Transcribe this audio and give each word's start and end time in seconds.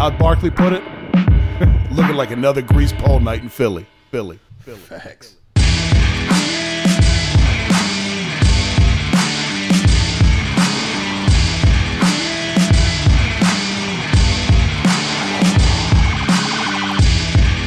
How'd 0.00 0.16
Barkley 0.18 0.48
put 0.48 0.72
it? 0.72 0.82
Looking 1.92 2.16
like 2.16 2.30
another 2.30 2.62
grease 2.62 2.90
pole 2.90 3.20
night 3.20 3.42
in 3.42 3.50
Philly. 3.50 3.86
Philly. 4.10 4.38
Philly. 4.60 4.78
Facts. 4.78 5.36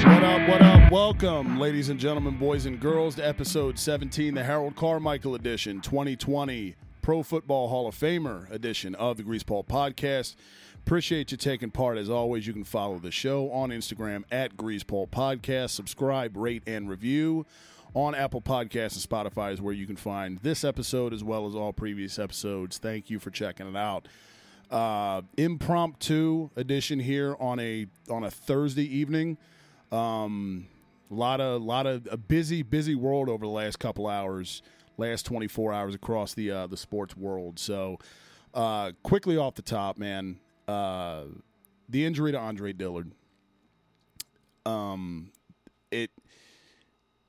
What 0.04 0.24
up, 0.24 0.50
what 0.50 0.62
up? 0.64 0.92
Welcome, 0.92 1.60
ladies 1.60 1.90
and 1.90 2.00
gentlemen, 2.00 2.40
boys 2.40 2.66
and 2.66 2.80
girls, 2.80 3.14
to 3.18 3.28
episode 3.28 3.78
17, 3.78 4.34
the 4.34 4.44
Harold 4.44 4.76
Carmichael 4.76 5.36
edition, 5.36 5.82
2020 5.82 6.74
Pro 7.04 7.22
Football 7.22 7.68
Hall 7.68 7.88
of 7.88 7.94
Famer 7.94 8.50
edition 8.50 8.96
of 8.96 9.18
the 9.18 9.24
Grease 9.24 9.44
Pole 9.44 9.64
Podcast. 9.64 10.34
Appreciate 10.86 11.32
you 11.32 11.38
taking 11.38 11.72
part. 11.72 11.98
As 11.98 12.10
always, 12.10 12.46
you 12.46 12.52
can 12.52 12.66
follow 12.66 13.00
the 13.00 13.10
show 13.10 13.50
on 13.52 13.70
Instagram 13.70 14.26
at 14.30 14.58
Grease 14.58 14.84
Pole 14.84 15.08
Podcast. 15.08 15.70
Subscribe, 15.70 16.36
rate, 16.36 16.62
and 16.68 16.90
review 16.90 17.46
on 17.94 18.14
Apple 18.14 18.42
Podcasts 18.42 18.96
and 18.96 19.08
Spotify 19.34 19.54
is 19.54 19.62
where 19.62 19.74
you 19.74 19.88
can 19.88 19.96
find 19.96 20.40
this 20.40 20.66
episode 20.66 21.14
as 21.14 21.24
well 21.24 21.48
as 21.48 21.56
all 21.56 21.72
previous 21.72 22.20
episodes. 22.20 22.80
Thank 22.80 23.10
you 23.10 23.18
for 23.18 23.30
checking 23.30 23.66
it 23.66 23.78
out. 23.78 24.10
Uh, 24.70 25.22
impromptu 25.38 26.50
edition 26.58 27.00
here 27.00 27.38
on 27.40 27.62
a 27.62 27.88
on 28.10 28.26
a 28.26 28.32
Thursday 28.32 28.84
evening. 28.84 29.38
Um, 29.90 30.68
lot 31.10 31.40
of 31.40 31.62
lot 31.62 31.86
of 31.86 32.08
a 32.12 32.18
busy 32.18 32.62
busy 32.62 32.96
world 32.96 33.30
over 33.30 33.46
the 33.46 33.52
last 33.52 33.80
couple 33.80 34.06
hours, 34.08 34.62
last 34.98 35.26
twenty 35.26 35.48
four 35.48 35.72
hours 35.72 35.96
across 35.96 36.34
the 36.34 36.52
uh, 36.52 36.68
the 36.68 36.78
sports 36.78 37.16
world. 37.16 37.58
So, 37.58 38.00
uh, 38.54 38.92
quickly 39.04 39.38
off 39.38 39.56
the 39.56 39.62
top, 39.62 39.98
man, 39.98 40.40
uh, 40.68 41.24
the 41.90 42.06
injury 42.06 42.32
to 42.32 42.40
Andre 42.40 42.74
Dillard. 42.74 43.12
Um, 44.66 45.32
it 45.92 46.12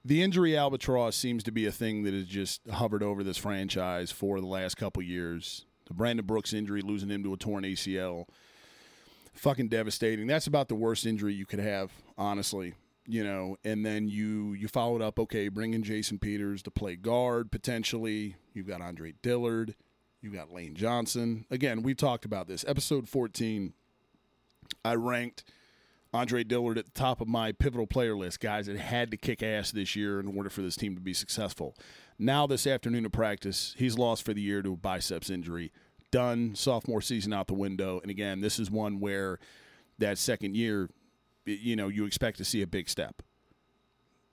the 0.04 0.22
injury 0.22 0.56
albatross 0.56 1.16
seems 1.16 1.42
to 1.44 1.52
be 1.52 1.66
a 1.66 1.72
thing 1.72 2.02
that 2.02 2.12
has 2.12 2.26
just 2.26 2.60
hovered 2.68 3.02
over 3.02 3.24
this 3.24 3.38
franchise 3.38 4.12
for 4.12 4.40
the 4.40 4.46
last 4.46 4.76
couple 4.76 5.02
years. 5.02 5.64
The 5.86 5.94
Brandon 5.94 6.26
Brooks 6.26 6.52
injury, 6.52 6.82
losing 6.82 7.08
him 7.08 7.22
to 7.22 7.32
a 7.32 7.36
torn 7.36 7.64
ACL, 7.64 8.26
fucking 9.32 9.68
devastating. 9.68 10.26
That's 10.26 10.46
about 10.46 10.68
the 10.68 10.74
worst 10.74 11.06
injury 11.06 11.34
you 11.34 11.46
could 11.46 11.58
have, 11.58 11.90
honestly. 12.18 12.74
You 13.06 13.22
know, 13.22 13.56
and 13.64 13.84
then 13.84 14.08
you 14.08 14.54
you 14.54 14.66
followed 14.68 15.02
up. 15.02 15.18
Okay, 15.18 15.48
bring 15.48 15.74
in 15.74 15.82
Jason 15.82 16.18
Peters 16.18 16.62
to 16.62 16.70
play 16.70 16.96
guard 16.96 17.50
potentially. 17.50 18.36
You've 18.54 18.68
got 18.68 18.80
Andre 18.80 19.12
Dillard. 19.20 19.74
You've 20.24 20.32
got 20.32 20.50
Lane 20.50 20.74
Johnson. 20.74 21.44
Again, 21.50 21.82
we 21.82 21.94
talked 21.94 22.24
about 22.24 22.48
this. 22.48 22.64
Episode 22.66 23.10
14, 23.10 23.74
I 24.82 24.94
ranked 24.94 25.44
Andre 26.14 26.42
Dillard 26.44 26.78
at 26.78 26.86
the 26.86 26.92
top 26.92 27.20
of 27.20 27.28
my 27.28 27.52
pivotal 27.52 27.86
player 27.86 28.16
list, 28.16 28.40
guys 28.40 28.64
that 28.64 28.78
had 28.78 29.10
to 29.10 29.18
kick 29.18 29.42
ass 29.42 29.70
this 29.70 29.94
year 29.94 30.18
in 30.18 30.34
order 30.34 30.48
for 30.48 30.62
this 30.62 30.76
team 30.76 30.94
to 30.94 31.00
be 31.02 31.12
successful. 31.12 31.76
Now, 32.18 32.46
this 32.46 32.66
afternoon 32.66 33.04
of 33.04 33.12
practice, 33.12 33.74
he's 33.76 33.98
lost 33.98 34.24
for 34.24 34.32
the 34.32 34.40
year 34.40 34.62
to 34.62 34.72
a 34.72 34.76
biceps 34.76 35.28
injury. 35.28 35.70
Done, 36.10 36.54
sophomore 36.54 37.02
season 37.02 37.34
out 37.34 37.46
the 37.46 37.52
window. 37.52 38.00
And 38.00 38.10
again, 38.10 38.40
this 38.40 38.58
is 38.58 38.70
one 38.70 39.00
where 39.00 39.38
that 39.98 40.16
second 40.16 40.56
year, 40.56 40.88
you 41.44 41.76
know, 41.76 41.88
you 41.88 42.06
expect 42.06 42.38
to 42.38 42.46
see 42.46 42.62
a 42.62 42.66
big 42.66 42.88
step. 42.88 43.20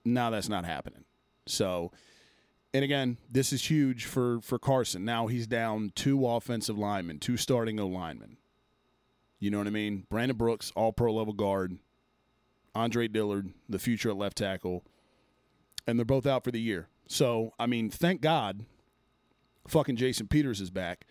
Now 0.06 0.30
that's 0.30 0.48
not 0.48 0.64
happening. 0.64 1.04
So, 1.46 1.92
and 2.74 2.84
again, 2.84 3.18
this 3.30 3.52
is 3.52 3.70
huge 3.70 4.04
for 4.04 4.40
for 4.40 4.58
Carson. 4.58 5.04
Now 5.04 5.26
he's 5.26 5.46
down 5.46 5.92
two 5.94 6.26
offensive 6.26 6.78
linemen, 6.78 7.18
two 7.18 7.36
starting 7.36 7.78
O 7.78 7.86
linemen. 7.86 8.36
You 9.38 9.50
know 9.50 9.58
what 9.58 9.66
I 9.66 9.70
mean? 9.70 10.06
Brandon 10.08 10.36
Brooks, 10.36 10.72
all 10.76 10.92
pro 10.92 11.12
level 11.12 11.32
guard. 11.32 11.78
Andre 12.74 13.08
Dillard, 13.08 13.52
the 13.68 13.78
future 13.78 14.10
at 14.10 14.16
left 14.16 14.38
tackle. 14.38 14.84
And 15.86 15.98
they're 15.98 16.06
both 16.06 16.26
out 16.26 16.44
for 16.44 16.52
the 16.52 16.60
year. 16.60 16.88
So, 17.06 17.52
I 17.58 17.66
mean, 17.66 17.90
thank 17.90 18.20
God 18.20 18.64
fucking 19.66 19.96
Jason 19.96 20.28
Peters 20.28 20.60
is 20.60 20.70
back. 20.70 21.06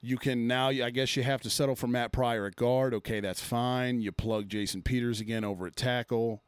You 0.00 0.16
can 0.18 0.46
now, 0.46 0.68
I 0.68 0.90
guess 0.90 1.16
you 1.16 1.22
have 1.22 1.42
to 1.42 1.50
settle 1.50 1.74
for 1.74 1.86
Matt 1.86 2.12
Pryor 2.12 2.46
at 2.46 2.56
guard. 2.56 2.92
Okay, 2.94 3.20
that's 3.20 3.42
fine. 3.42 4.00
You 4.00 4.12
plug 4.12 4.48
Jason 4.48 4.82
Peters 4.82 5.20
again 5.20 5.44
over 5.44 5.66
at 5.66 5.76
tackle. 5.76 6.42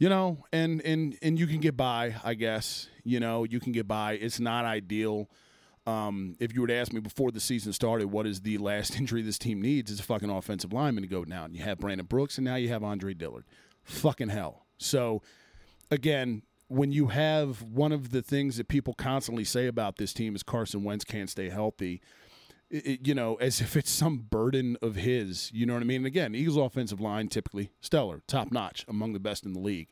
You 0.00 0.08
know, 0.08 0.46
and 0.50 0.80
and 0.80 1.16
and 1.20 1.38
you 1.38 1.46
can 1.46 1.60
get 1.60 1.76
by, 1.76 2.16
I 2.24 2.32
guess. 2.32 2.88
You 3.04 3.20
know, 3.20 3.44
you 3.44 3.60
can 3.60 3.70
get 3.70 3.86
by. 3.86 4.14
It's 4.14 4.40
not 4.40 4.64
ideal. 4.64 5.28
Um, 5.86 6.36
if 6.40 6.54
you 6.54 6.62
were 6.62 6.68
to 6.68 6.74
ask 6.74 6.90
me 6.90 7.00
before 7.00 7.30
the 7.30 7.38
season 7.38 7.74
started, 7.74 8.06
what 8.06 8.26
is 8.26 8.40
the 8.40 8.56
last 8.56 8.96
injury 8.98 9.20
this 9.20 9.38
team 9.38 9.60
needs? 9.60 9.90
It's 9.90 10.00
a 10.00 10.04
fucking 10.04 10.30
offensive 10.30 10.72
lineman 10.72 11.02
to 11.02 11.08
go 11.08 11.26
down. 11.26 11.52
You 11.52 11.62
have 11.64 11.78
Brandon 11.78 12.06
Brooks, 12.06 12.38
and 12.38 12.46
now 12.46 12.54
you 12.56 12.70
have 12.70 12.82
Andre 12.82 13.12
Dillard. 13.12 13.44
Fucking 13.84 14.30
hell. 14.30 14.64
So, 14.78 15.20
again, 15.90 16.44
when 16.68 16.92
you 16.92 17.08
have 17.08 17.60
one 17.60 17.92
of 17.92 18.10
the 18.10 18.22
things 18.22 18.56
that 18.56 18.68
people 18.68 18.94
constantly 18.94 19.44
say 19.44 19.66
about 19.66 19.98
this 19.98 20.14
team 20.14 20.34
is 20.34 20.42
Carson 20.42 20.82
Wentz 20.82 21.04
can't 21.04 21.28
stay 21.28 21.50
healthy, 21.50 22.00
it, 22.70 23.06
you 23.06 23.14
know, 23.14 23.34
as 23.36 23.60
if 23.60 23.76
it's 23.76 23.90
some 23.90 24.18
burden 24.18 24.76
of 24.80 24.96
his. 24.96 25.50
You 25.52 25.66
know 25.66 25.74
what 25.74 25.82
I 25.82 25.86
mean? 25.86 25.98
And 25.98 26.06
again, 26.06 26.34
Eagles' 26.34 26.56
offensive 26.56 27.00
line 27.00 27.28
typically 27.28 27.70
stellar, 27.80 28.22
top 28.26 28.52
notch, 28.52 28.84
among 28.88 29.12
the 29.12 29.18
best 29.18 29.44
in 29.44 29.52
the 29.52 29.60
league. 29.60 29.88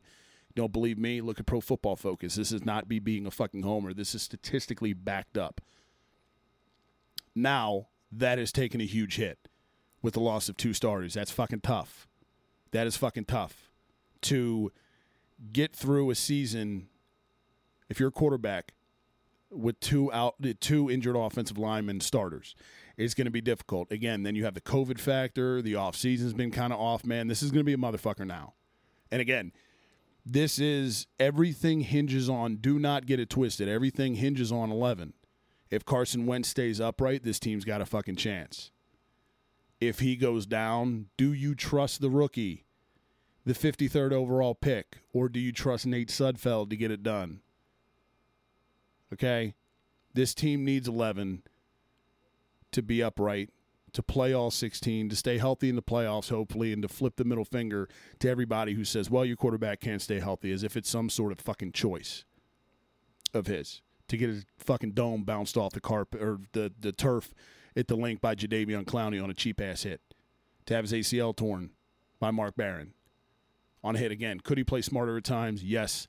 Don't 0.55 0.73
believe 0.73 0.99
me? 0.99 1.21
Look 1.21 1.39
at 1.39 1.47
Pro 1.47 1.61
Football 1.61 1.97
Focus. 1.97 2.35
This 2.35 2.53
is 2.53 2.65
not 2.65 2.89
me 2.89 2.99
being 2.99 3.27
a 3.27 3.31
fucking 3.31 3.63
homer. 3.63 3.93
This 3.93 4.15
is 4.15 4.23
statistically 4.23 4.93
backed 4.93 5.39
up. 5.39 5.61
Now 7.35 7.89
that 8.11 8.39
has 8.39 8.51
taken 8.51 8.81
a 8.81 8.85
huge 8.85 9.17
hit 9.17 9.39
with 10.03 10.15
the 10.15 10.21
loss 10.21 10.49
of 10.49 10.57
two 10.57 10.73
starters. 10.73 11.15
That's 11.15 11.31
fucking 11.31 11.61
tough. 11.61 12.09
That 12.73 12.87
is 12.87 12.97
fucking 12.97 13.27
tough 13.27 13.71
to 14.23 14.73
get 15.53 15.75
through 15.75 16.11
a 16.11 16.15
season 16.15 16.89
if 17.89 18.01
you're 18.01 18.09
a 18.09 18.13
quarterback 18.13 18.73
with 19.51 19.81
two 19.81 20.13
out 20.13 20.37
two 20.61 20.91
injured 20.91 21.17
offensive 21.17 21.59
linemen 21.59 22.01
starters. 22.01 22.55
It's 22.97 23.15
going 23.15 23.27
to 23.27 23.31
be 23.31 23.41
difficult. 23.41 23.93
Again, 23.93 24.25
then 24.25 24.35
you 24.35 24.45
have 24.45 24.55
the 24.55 24.61
COVID 24.61 24.99
factor. 24.99 25.63
The 25.63 25.77
off 25.77 25.95
season's 25.95 26.35
been 26.35 26.51
kind 26.51 26.73
of 26.73 26.81
off, 26.81 27.05
man. 27.05 27.29
This 27.29 27.43
is 27.43 27.51
going 27.51 27.65
to 27.65 27.65
be 27.65 27.73
a 27.73 27.77
motherfucker 27.77 28.27
now. 28.27 28.55
And 29.11 29.21
again, 29.21 29.53
this 30.27 30.59
is 30.59 31.07
everything 31.19 31.81
hinges 31.83 32.29
on 32.29 32.57
do 32.57 32.79
not 32.79 33.07
get 33.07 33.21
it 33.21 33.31
twisted. 33.31 33.69
Everything 33.69 34.17
hinges 34.17 34.53
on 34.53 34.71
11. 34.71 35.15
If 35.71 35.85
Carson 35.85 36.27
Wentz 36.27 36.49
stays 36.49 36.81
upright, 36.81 37.23
this 37.23 37.39
team's 37.39 37.65
got 37.65 37.81
a 37.81 37.87
fucking 37.87 38.17
chance. 38.17 38.71
If 39.81 40.01
he 40.01 40.17
goes 40.17 40.45
down, 40.45 41.07
do 41.17 41.33
you 41.33 41.55
trust 41.55 42.01
the 42.01 42.11
rookie, 42.11 42.65
the 43.45 43.53
53rd 43.53 44.13
overall 44.13 44.55
pick, 44.55 44.99
or 45.13 45.29
do 45.29 45.39
you 45.39 45.53
trust 45.53 45.87
Nate 45.87 46.09
Sudfeld 46.09 46.71
to 46.71 46.77
get 46.77 46.91
it 46.91 47.03
done? 47.03 47.41
Okay? 49.13 49.55
This 50.15 50.35
team 50.35 50.65
needs 50.65 50.89
11 50.89 51.43
to 52.73 52.83
be 52.83 53.03
upright, 53.03 53.51
to 53.93 54.03
play 54.03 54.33
all 54.33 54.51
16, 54.51 55.09
to 55.09 55.17
stay 55.17 55.39
healthy 55.39 55.69
in 55.69 55.77
the 55.77 55.83
playoffs, 55.83 56.31
hopefully, 56.31 56.73
and 56.73 56.83
to 56.83 56.89
flip 56.89 57.17
the 57.17 57.25
middle 57.25 57.45
finger 57.45 57.89
to 58.19 58.29
everybody 58.29 58.75
who 58.75 58.85
says, 58.85 59.11
well, 59.11 59.25
your 59.25 59.37
quarterback 59.37 59.81
can't 59.81 60.03
stay 60.03 60.21
healthy, 60.21 60.53
as 60.53 60.63
if 60.63 60.77
it's 60.77 60.91
some 60.91 61.09
sort 61.09 61.33
of 61.33 61.41
fucking 61.41 61.73
choice 61.73 62.25
of 63.35 63.47
his. 63.47 63.83
to 64.09 64.17
get 64.17 64.29
his 64.31 64.45
fucking 64.59 64.93
dome 64.93 65.23
bounced 65.23 65.57
off 65.57 65.73
the 65.73 65.81
carpet 65.81 66.23
or 66.23 66.39
the, 66.53 66.73
the 66.81 66.93
turf 66.93 67.35
at 67.77 67.89
the 67.89 67.97
Linc 67.97 68.21
by 68.21 68.35
Jadeveon 68.35 68.85
Clowney 68.85 69.23
on 69.23 69.31
a 69.31 69.35
cheap 69.35 69.61
ass 69.61 69.83
hit. 69.83 70.01
To 70.67 70.75
have 70.75 70.85
his 70.85 70.93
ACL 70.93 71.35
torn 71.35 71.71
by 72.21 72.31
Mark 72.31 72.57
Barron 72.57 72.93
on 73.83 73.97
a 73.97 73.99
hit 73.99 74.13
again. 74.13 74.41
Could 74.41 74.59
he 74.59 74.65
play 74.65 74.83
smarter 74.83 75.17
at 75.17 75.25
times? 75.25 75.63
Yes. 75.63 76.09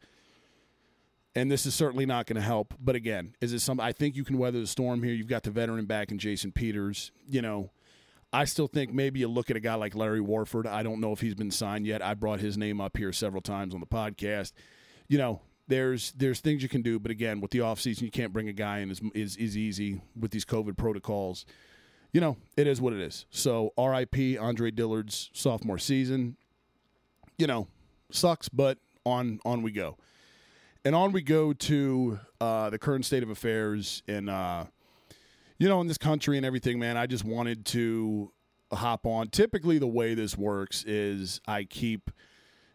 And 1.36 1.52
this 1.52 1.66
is 1.66 1.76
certainly 1.76 2.06
not 2.06 2.26
going 2.26 2.38
to 2.38 2.42
help. 2.42 2.74
But 2.80 2.96
again, 2.96 3.36
is 3.40 3.54
it 3.54 3.60
some? 3.60 3.80
I 3.80 3.92
think 3.92 4.16
you 4.16 4.24
can 4.24 4.38
weather 4.38 4.60
the 4.60 4.68
storm 4.68 5.04
here. 5.04 5.14
You've 5.14 5.28
got 5.28 5.44
the 5.44 5.52
veteran 5.52 5.86
back 5.86 6.12
in 6.12 6.18
Jason 6.18 6.52
Peters. 6.52 7.12
You 7.28 7.42
know, 7.42 7.72
I 8.34 8.46
still 8.46 8.68
think 8.68 8.94
maybe 8.94 9.20
you 9.20 9.28
look 9.28 9.50
at 9.50 9.56
a 9.56 9.60
guy 9.60 9.76
like 9.76 9.96
Larry 9.96 10.22
Warford. 10.22 10.68
I 10.68 10.84
don't 10.84 11.00
know 11.00 11.12
if 11.12 11.22
he's 11.22 11.36
been 11.36 11.52
signed 11.52 11.86
yet. 11.86 12.04
I 12.04 12.14
brought 12.14 12.40
his 12.40 12.58
name 12.58 12.82
up 12.82 12.98
here 12.98 13.12
several 13.12 13.42
times 13.42 13.74
on 13.74 13.80
the 13.80 13.88
podcast. 13.88 14.54
You 15.08 15.18
know, 15.18 15.42
there's 15.68 16.12
there's 16.14 16.40
things 16.40 16.62
you 16.62 16.70
can 16.70 16.82
do, 16.82 17.00
but 17.00 17.12
again, 17.12 17.42
with 17.42 17.52
the 17.52 17.60
offseason, 17.60 18.02
you 18.02 18.12
can't 18.12 18.34
bring 18.34 18.50
a 18.50 18.54
guy 18.54 18.80
in 18.80 18.92
is, 18.92 19.02
is 19.14 19.38
is 19.38 19.58
easy 19.58 20.02
with 20.20 20.32
these 20.32 20.46
COVID 20.46 20.78
protocols. 20.78 21.46
You 22.12 22.22
know, 22.22 22.38
it 22.58 22.66
is 22.66 22.82
what 22.82 22.94
it 22.94 23.00
is. 23.00 23.28
So, 23.30 23.72
R.I.P. 23.78 24.38
Andre 24.38 24.72
Dillard's 24.72 25.30
sophomore 25.34 25.78
season. 25.78 26.38
You 27.38 27.46
know, 27.46 27.68
sucks, 28.12 28.50
but 28.50 28.80
on 29.06 29.40
on 29.46 29.62
we 29.62 29.72
go. 29.72 29.98
And 30.86 30.96
on 30.96 31.12
we 31.12 31.22
go 31.22 31.54
to 31.54 32.20
uh, 32.40 32.70
the 32.70 32.80
current 32.80 33.06
state 33.06 33.22
of 33.24 33.30
affairs 33.30 34.02
in, 34.08 34.30
uh, 34.30 34.66
you 35.58 35.68
know, 35.68 35.82
in 35.82 35.88
this 35.88 35.98
country 35.98 36.38
and 36.38 36.46
everything, 36.46 36.80
man. 36.80 36.96
I 36.96 37.06
just 37.06 37.26
wanted 37.26 37.66
to 37.68 38.32
hop 38.72 39.06
on. 39.06 39.28
Typically, 39.28 39.78
the 39.78 39.88
way 39.88 40.14
this 40.14 40.38
works 40.38 40.84
is 40.86 41.42
I 41.48 41.66
keep 41.66 42.12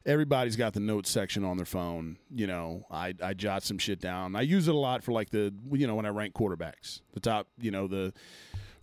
everybody's 0.05 0.56
got 0.56 0.75
the 0.75 0.81
notes 0.81 1.11
section 1.11 1.45
on 1.45 1.56
their 1.56 1.67
phone. 1.67 2.19
You 2.31 2.47
know, 2.47 2.85
I, 2.91 3.15
I 3.23 3.33
jot 3.33 3.62
some 3.62 3.79
shit 3.79 4.01
down. 4.01 4.37
I 4.37 4.43
use 4.43 4.69
it 4.69 4.75
a 4.75 4.79
lot 4.79 5.03
for 5.03 5.12
like 5.12 5.31
the, 5.31 5.55
you 5.73 5.87
know, 5.87 5.95
when 5.95 6.05
I 6.05 6.11
rank 6.11 6.35
quarterbacks, 6.35 7.00
the 7.15 7.21
top, 7.21 7.49
you 7.59 7.71
know, 7.71 7.87
the 7.87 8.12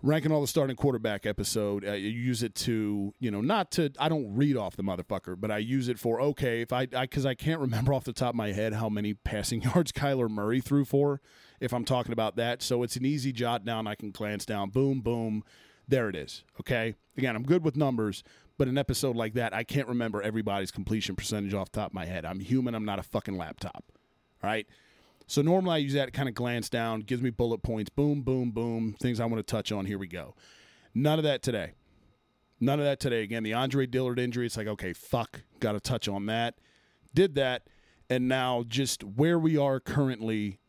ranking 0.04 0.32
all 0.32 0.42
the 0.42 0.48
starting 0.48 0.76
quarterback 0.76 1.26
episode. 1.26 1.86
Uh, 1.86 1.94
use 1.94 2.44
it 2.44 2.56
to, 2.56 3.14
you 3.20 3.32
know, 3.32 3.42
not 3.42 3.72
to. 3.72 3.92
I 4.00 4.10
don't 4.10 4.36
read 4.36 4.58
off 4.58 4.76
the 4.76 4.84
motherfucker, 4.84 5.40
but 5.40 5.52
I 5.52 5.60
use 5.60 5.88
it 5.88 6.00
for 6.00 6.22
okay 6.22 6.62
if 6.62 6.74
I 6.74 6.86
because 6.86 7.26
I, 7.26 7.32
I, 7.32 7.36
can't 7.36 7.60
remember 7.60 7.94
off 7.94 8.04
the 8.04 8.14
top 8.14 8.30
of 8.30 8.36
my 8.36 8.52
head 8.52 8.74
how 8.74 8.90
many 8.90 9.14
passing 9.14 9.62
yards 9.64 9.92
Kyler 9.92 10.30
Murray 10.30 10.62
threw 10.62 10.86
for. 10.86 11.22
If 11.60 11.74
I'm 11.74 11.86
talking 11.86 12.12
about 12.12 12.38
that, 12.38 12.64
so 12.64 12.82
it's 12.82 12.96
an 12.96 13.06
easy 13.06 13.32
jot 13.32 13.64
down. 13.64 13.86
I 13.86 13.96
can 13.96 14.12
glance 14.12 14.46
down. 14.46 14.70
Boom, 14.70 15.02
boom. 15.02 15.44
There 15.88 16.10
it 16.10 16.16
is. 16.16 16.44
Okay. 16.60 16.96
Again, 17.18 17.36
I'm 17.36 17.44
good 17.44 17.64
with 17.64 17.76
numbers, 17.76 18.24
but 18.58 18.68
an 18.68 18.78
episode 18.78 19.16
like 19.16 19.34
that, 19.34 19.54
I 19.54 19.64
can't 19.64 19.88
remember 19.88 20.22
everybody's 20.22 20.72
completion 20.72 21.16
percentage 21.16 21.54
off 21.54 21.72
top 21.72 21.92
of 21.92 21.94
my 21.94 22.06
head. 22.06 22.26
I'm 22.26 22.40
human. 22.40 22.74
I'm 22.74 22.86
not 22.86 22.98
a 22.98 23.04
fucking 23.04 23.38
laptop. 23.38 23.84
All 24.44 24.50
right. 24.50 24.66
So 25.32 25.42
normally 25.42 25.76
I 25.76 25.78
use 25.78 25.94
that 25.94 26.08
to 26.08 26.12
kind 26.12 26.28
of 26.28 26.36
glance 26.36 26.68
down, 26.68 27.00
gives 27.00 27.22
me 27.22 27.30
bullet 27.30 27.64
points, 27.64 27.90
boom, 27.90 28.22
boom, 28.22 28.52
boom, 28.52 28.98
things 29.00 29.22
I 29.22 29.26
want 29.28 29.38
to 29.38 29.50
touch 29.50 29.72
on. 29.72 29.86
Here 29.86 29.98
we 29.98 30.08
go. 30.08 30.36
None 30.94 31.20
of 31.20 31.24
that 31.24 31.42
today. 31.42 31.72
None 32.60 32.80
of 32.80 32.86
that 32.86 33.00
today. 33.00 33.24
Again, 33.24 33.42
the 33.42 33.54
Andre 33.54 33.86
Dillard 33.86 34.20
injury, 34.20 34.46
it's 34.46 34.58
like, 34.58 34.68
okay, 34.68 34.92
fuck, 34.92 35.44
got 35.62 35.72
to 35.72 35.80
touch 35.80 36.10
on 36.10 36.26
that. 36.26 36.56
Did 37.14 37.36
that. 37.36 37.68
And 38.10 38.28
now 38.28 38.66
just 38.68 39.06
where 39.06 39.40
we 39.40 39.56
are 39.56 39.80
currently, 39.80 40.60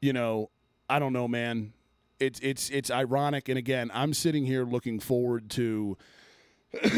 you 0.00 0.12
know, 0.12 0.50
I 0.88 0.98
don't 0.98 1.12
know, 1.12 1.28
man. 1.28 1.72
It's 2.18 2.40
it's 2.40 2.70
it's 2.70 2.90
ironic. 2.90 3.48
And 3.48 3.56
again, 3.56 3.92
I'm 3.94 4.14
sitting 4.14 4.46
here 4.46 4.64
looking 4.64 4.98
forward 4.98 5.48
to 5.50 5.96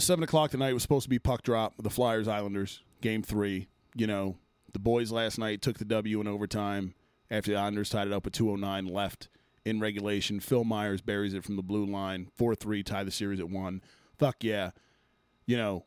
seven 0.00 0.24
o'clock 0.24 0.50
tonight 0.50 0.72
was 0.72 0.82
supposed 0.82 1.04
to 1.04 1.08
be 1.08 1.20
puck 1.20 1.44
drop, 1.44 1.74
the 1.80 1.88
Flyers 1.88 2.26
Islanders, 2.26 2.82
game 3.00 3.22
three. 3.22 3.68
You 3.94 4.08
know, 4.08 4.38
the 4.72 4.78
boys 4.78 5.10
last 5.12 5.38
night 5.38 5.62
took 5.62 5.78
the 5.78 5.84
W 5.84 6.20
in 6.20 6.26
overtime 6.26 6.94
after 7.30 7.52
the 7.52 7.58
Islanders 7.58 7.90
tied 7.90 8.06
it 8.06 8.12
up 8.12 8.24
with 8.24 8.34
209 8.34 8.86
left 8.86 9.28
in 9.64 9.80
regulation. 9.80 10.40
Phil 10.40 10.64
Myers 10.64 11.00
buries 11.00 11.34
it 11.34 11.44
from 11.44 11.56
the 11.56 11.62
blue 11.62 11.86
line. 11.86 12.28
4 12.36 12.54
3, 12.54 12.82
tie 12.82 13.04
the 13.04 13.10
series 13.10 13.40
at 13.40 13.50
1. 13.50 13.82
Fuck 14.18 14.44
yeah. 14.44 14.70
You 15.46 15.56
know, 15.56 15.84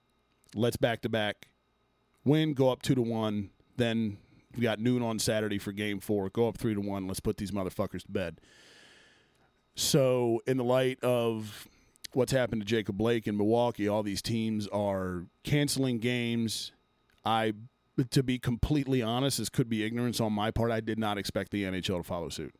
let's 0.53 0.77
back 0.77 1.01
to 1.01 1.09
back 1.09 1.47
win, 2.25 2.53
go 2.53 2.69
up 2.69 2.81
2 2.81 2.95
to 2.95 3.01
1. 3.01 3.49
Then 3.77 4.17
we 4.55 4.63
got 4.63 4.79
noon 4.79 5.01
on 5.01 5.19
Saturday 5.19 5.57
for 5.57 5.71
game 5.71 5.99
four. 5.99 6.29
Go 6.29 6.47
up 6.47 6.57
3 6.57 6.73
to 6.73 6.81
1. 6.81 7.07
Let's 7.07 7.19
put 7.19 7.37
these 7.37 7.51
motherfuckers 7.51 8.03
to 8.05 8.11
bed. 8.11 8.41
So, 9.75 10.41
in 10.47 10.57
the 10.57 10.63
light 10.63 11.03
of 11.03 11.67
what's 12.13 12.31
happened 12.31 12.61
to 12.61 12.65
Jacob 12.65 12.97
Blake 12.97 13.27
in 13.27 13.35
Milwaukee, 13.35 13.87
all 13.87 14.03
these 14.03 14.21
teams 14.21 14.67
are 14.69 15.25
canceling 15.43 15.99
games. 15.99 16.71
I 17.25 17.53
to 18.11 18.23
be 18.23 18.39
completely 18.39 19.01
honest, 19.01 19.37
this 19.37 19.49
could 19.49 19.69
be 19.69 19.83
ignorance 19.83 20.19
on 20.19 20.33
my 20.33 20.51
part. 20.51 20.71
I 20.71 20.79
did 20.79 20.99
not 20.99 21.17
expect 21.17 21.51
the 21.51 21.63
NHL 21.63 21.97
to 21.97 22.03
follow 22.03 22.29
suit. 22.29 22.53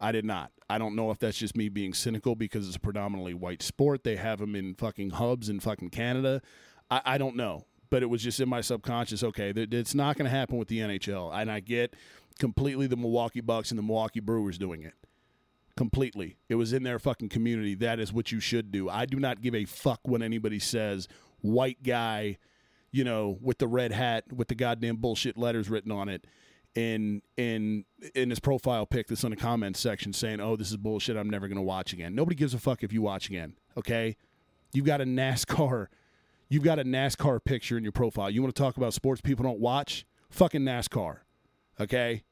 I 0.00 0.10
did 0.10 0.24
not. 0.24 0.50
I 0.68 0.78
don't 0.78 0.96
know 0.96 1.10
if 1.12 1.18
that's 1.20 1.38
just 1.38 1.56
me 1.56 1.68
being 1.68 1.94
cynical 1.94 2.34
because 2.34 2.66
it's 2.66 2.76
a 2.76 2.80
predominantly 2.80 3.34
white 3.34 3.62
sport. 3.62 4.02
They 4.02 4.16
have 4.16 4.40
them 4.40 4.56
in 4.56 4.74
fucking 4.74 5.10
hubs 5.10 5.48
in 5.48 5.60
fucking 5.60 5.90
Canada. 5.90 6.42
I, 6.90 7.02
I 7.04 7.18
don't 7.18 7.36
know, 7.36 7.66
but 7.88 8.02
it 8.02 8.06
was 8.06 8.22
just 8.22 8.40
in 8.40 8.48
my 8.48 8.62
subconscious. 8.62 9.22
Okay, 9.22 9.52
it's 9.54 9.94
not 9.94 10.16
going 10.16 10.24
to 10.24 10.36
happen 10.36 10.58
with 10.58 10.66
the 10.66 10.80
NHL, 10.80 11.32
and 11.32 11.50
I 11.50 11.60
get 11.60 11.94
completely 12.40 12.88
the 12.88 12.96
Milwaukee 12.96 13.40
Bucks 13.40 13.70
and 13.70 13.78
the 13.78 13.82
Milwaukee 13.82 14.20
Brewers 14.20 14.58
doing 14.58 14.82
it. 14.82 14.94
Completely, 15.76 16.36
it 16.48 16.56
was 16.56 16.72
in 16.72 16.82
their 16.82 16.98
fucking 16.98 17.28
community. 17.28 17.76
That 17.76 18.00
is 18.00 18.12
what 18.12 18.32
you 18.32 18.40
should 18.40 18.72
do. 18.72 18.88
I 18.88 19.06
do 19.06 19.20
not 19.20 19.40
give 19.40 19.54
a 19.54 19.64
fuck 19.64 20.00
when 20.02 20.20
anybody 20.22 20.58
says 20.58 21.06
white 21.40 21.82
guy 21.82 22.38
you 22.92 23.04
know, 23.04 23.38
with 23.40 23.58
the 23.58 23.66
red 23.66 23.90
hat 23.92 24.32
with 24.32 24.48
the 24.48 24.54
goddamn 24.54 24.96
bullshit 24.96 25.36
letters 25.36 25.68
written 25.68 25.90
on 25.90 26.08
it 26.08 26.26
in 26.74 27.22
in 27.36 27.84
in 28.14 28.30
his 28.30 28.38
profile 28.38 28.86
pic 28.86 29.08
that's 29.08 29.24
in 29.24 29.30
the 29.30 29.36
comments 29.36 29.80
section 29.80 30.12
saying, 30.12 30.40
"Oh, 30.40 30.56
this 30.56 30.70
is 30.70 30.76
bullshit. 30.76 31.16
I'm 31.16 31.28
never 31.28 31.48
to 31.48 31.62
watch 31.62 31.92
again." 31.92 32.14
Nobody 32.14 32.36
gives 32.36 32.54
a 32.54 32.58
fuck 32.58 32.82
if 32.82 32.92
you 32.92 33.02
watch 33.02 33.28
again. 33.28 33.54
Okay, 33.76 34.16
you've 34.72 34.86
got 34.86 35.00
a 35.00 35.04
NASCAR, 35.04 35.88
you've 36.48 36.62
got 36.62 36.78
a 36.78 36.84
NASCAR 36.84 37.42
picture 37.42 37.76
in 37.76 37.82
your 37.82 37.92
profile. 37.92 38.30
You 38.30 38.42
want 38.42 38.54
to 38.54 38.62
talk 38.62 38.76
about 38.76 38.94
sports 38.94 39.20
people 39.20 39.42
don't 39.42 39.60
watch? 39.60 40.06
Fucking 40.30 40.62
NASCAR. 40.62 41.18
Okay, 41.80 42.22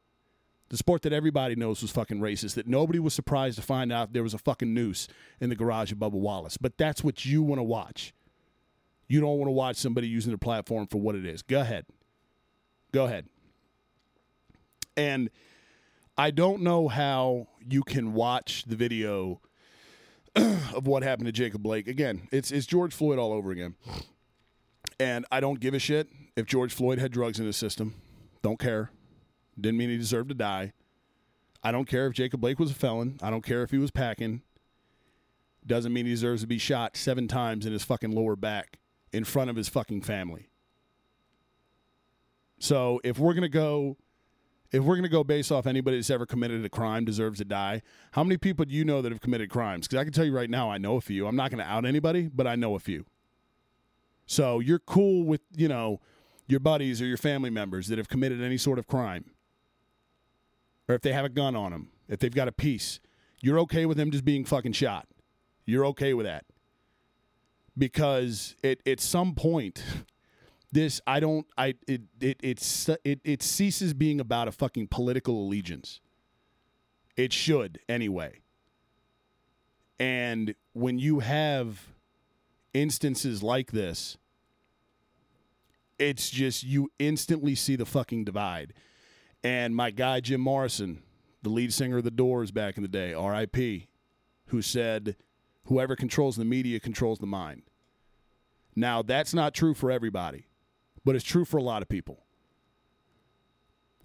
the 0.69 0.77
sport 0.77 1.03
that 1.03 1.13
everybody 1.13 1.55
knows 1.55 1.83
was 1.83 1.91
fucking 1.91 2.21
racist. 2.21 2.55
That 2.55 2.67
nobody 2.67 2.99
was 2.99 3.15
surprised 3.15 3.57
to 3.57 3.63
find 3.63 3.93
out 3.93 4.13
there 4.13 4.23
was 4.23 4.35
a 4.35 4.39
fucking 4.39 4.73
noose 4.73 5.09
in 5.41 5.49
the 5.49 5.57
garage 5.57 5.93
of 5.93 5.99
Bubba 5.99 6.13
Wallace. 6.13 6.57
But 6.57 6.79
that's 6.79 7.03
what 7.03 7.25
you 7.25 7.43
want 7.43 7.59
to 7.59 7.65
watch 7.65 8.13
you 9.11 9.21
don't 9.21 9.39
want 9.39 9.49
to 9.49 9.53
watch 9.53 9.77
somebody 9.77 10.07
using 10.07 10.31
their 10.31 10.39
platform 10.39 10.87
for 10.87 10.99
what 10.99 11.17
it 11.17 11.27
is. 11.27 11.43
Go 11.43 11.61
ahead. 11.61 11.85
Go 12.93 13.07
ahead. 13.07 13.27
And 14.97 15.31
I 16.17 16.31
don't 16.31 16.63
know 16.63 16.87
how 16.87 17.49
you 17.69 17.83
can 17.83 18.13
watch 18.13 18.65
the 18.69 18.77
video 18.77 19.41
of 20.37 20.87
what 20.87 21.03
happened 21.03 21.27
to 21.27 21.33
Jacob 21.33 21.61
Blake. 21.61 21.89
Again, 21.89 22.29
it's 22.31 22.53
it's 22.53 22.67
George 22.67 22.95
Floyd 22.95 23.19
all 23.19 23.33
over 23.33 23.51
again. 23.51 23.75
And 25.01 25.27
I 25.33 25.41
don't 25.41 25.59
give 25.59 25.75
a 25.75 25.81
shit 25.81 26.09
if 26.37 26.47
George 26.47 26.73
Floyd 26.73 27.01
had 27.01 27.11
drugs 27.11 27.41
in 27.41 27.47
his 27.47 27.57
system. 27.57 27.97
Don't 28.43 28.61
care. 28.61 28.93
Didn't 29.61 29.79
mean 29.79 29.91
he 29.91 29.97
deserved 29.97 30.29
to 30.29 30.37
die. 30.37 30.73
I 31.65 31.73
don't 31.73 31.87
care 31.87 32.07
if 32.07 32.15
Jacob 32.15 32.41
Blake 32.41 32.61
was 32.61 32.71
a 32.71 32.75
felon. 32.75 33.19
I 33.21 33.31
don't 33.31 33.45
care 33.45 33.65
if 33.65 33.73
he 33.73 33.79
was 33.79 33.91
packing. 33.91 34.43
Doesn't 35.67 35.93
mean 35.93 36.07
he 36.07 36.13
deserves 36.13 36.43
to 36.43 36.47
be 36.47 36.59
shot 36.59 36.97
seven 36.97 37.27
times 37.27 37.67
in 37.67 37.73
his 37.73 37.83
fucking 37.83 38.13
lower 38.13 38.37
back 38.37 38.80
in 39.13 39.25
front 39.25 39.51
of 39.51 39.57
his 39.57 39.69
fucking 39.69 40.03
family. 40.03 40.49
So 42.59 43.01
if 43.03 43.19
we're 43.19 43.35
gonna 43.35 43.49
go, 43.49 43.97
if 44.71 44.83
we're 44.85 44.97
gonna 44.97 45.09
go 45.09 45.25
based 45.25 45.51
off 45.51 45.67
anybody 45.67 45.97
that's 45.97 46.11
ever 46.11 46.27
committed 46.27 46.65
a 46.65 46.69
crime 46.69 47.05
deserves 47.05 47.39
to 47.39 47.45
die, 47.45 47.83
how 48.13 48.23
many 48.23 48.37
people 48.37 48.65
do 48.65 48.75
you 48.75 48.85
know 48.85 49.03
that 49.03 49.11
have 49.11 49.21
committed 49.21 49.51
crimes? 49.51 49.89
Because 49.89 50.01
I 50.01 50.05
can 50.05 50.13
tell 50.13 50.25
you 50.25 50.35
right 50.35 50.51
now, 50.51 50.71
I 50.71 50.79
know 50.79 50.97
a 50.97 51.01
few. 51.01 51.27
I'm 51.27 51.37
not 51.37 51.51
gonna 51.51 51.65
out 51.65 51.85
anybody, 51.85 52.29
but 52.29 52.47
I 52.47 52.57
know 52.57 52.75
a 52.75 52.79
few. 52.79 53.07
So 54.27 54.61
you're 54.61 54.79
cool 54.79 55.25
with 55.25 55.41
you 55.57 55.69
know 55.69 56.01
your 56.47 56.61
buddies 56.61 57.01
or 57.01 57.07
your 57.07 57.17
family 57.17 57.51
members 57.51 57.89
that 57.89 57.99
have 57.99 58.09
committed 58.09 58.43
any 58.43 58.59
sort 58.59 58.79
of 58.79 58.87
crime, 58.87 59.25
or 60.89 60.95
if 60.95 61.03
they 61.03 61.13
have 61.13 61.25
a 61.25 61.31
gun 61.31 61.57
on 61.57 61.73
them, 61.73 61.89
if 62.09 62.21
they've 62.21 62.35
got 62.35 62.47
a 62.47 62.53
piece, 62.53 63.01
you're 63.41 63.59
okay 63.61 63.87
with 63.87 63.97
them 63.97 64.11
just 64.11 64.25
being 64.25 64.45
fucking 64.45 64.73
shot. 64.73 65.09
You're 65.65 65.87
okay 65.87 66.15
with 66.15 66.27
that 66.27 66.45
because 67.81 68.55
it, 68.63 68.81
at 68.87 69.01
some 69.01 69.35
point 69.35 69.83
this 70.71 71.01
I 71.07 71.19
don't 71.19 71.47
I 71.59 71.75
it 71.89 72.03
it 72.21 72.39
it's 72.43 72.89
it 73.05 73.21
it 73.25 73.43
ceases 73.43 73.93
being 73.93 74.21
about 74.21 74.47
a 74.47 74.53
fucking 74.53 74.87
political 74.89 75.35
allegiance. 75.47 76.01
It 77.17 77.33
should 77.33 77.81
anyway. 77.89 78.41
And 79.99 80.55
when 80.73 80.99
you 80.99 81.19
have 81.21 81.89
instances 82.73 83.43
like 83.43 83.73
this, 83.73 84.17
it's 85.99 86.31
just 86.31 86.63
you 86.63 86.91
instantly 86.99 87.55
see 87.55 87.77
the 87.77 87.85
fucking 87.87 88.25
divide. 88.25 88.73
And 89.43 89.75
my 89.75 89.91
guy 89.91 90.21
Jim 90.21 90.41
Morrison, 90.41 91.03
the 91.43 91.51
lead 91.51 91.73
singer 91.73 91.99
of 91.99 92.05
the 92.05 92.11
Doors 92.11 92.53
back 92.53 92.77
in 92.77 92.83
the 92.83 92.89
day, 92.89 93.13
R.I.P., 93.13 93.89
who 94.47 94.63
said, 94.63 95.17
"Whoever 95.65 95.97
controls 95.97 96.37
the 96.37 96.45
media 96.45 96.79
controls 96.79 97.19
the 97.19 97.27
mind." 97.27 97.70
Now, 98.77 99.03
that's 99.03 99.35
not 99.35 99.55
true 99.55 99.75
for 99.75 99.91
everybody, 99.91 100.47
but 101.05 101.17
it's 101.17 101.25
true 101.25 101.45
for 101.45 101.57
a 101.59 101.63
lot 101.63 101.83
of 101.83 101.89
people. 101.89 102.25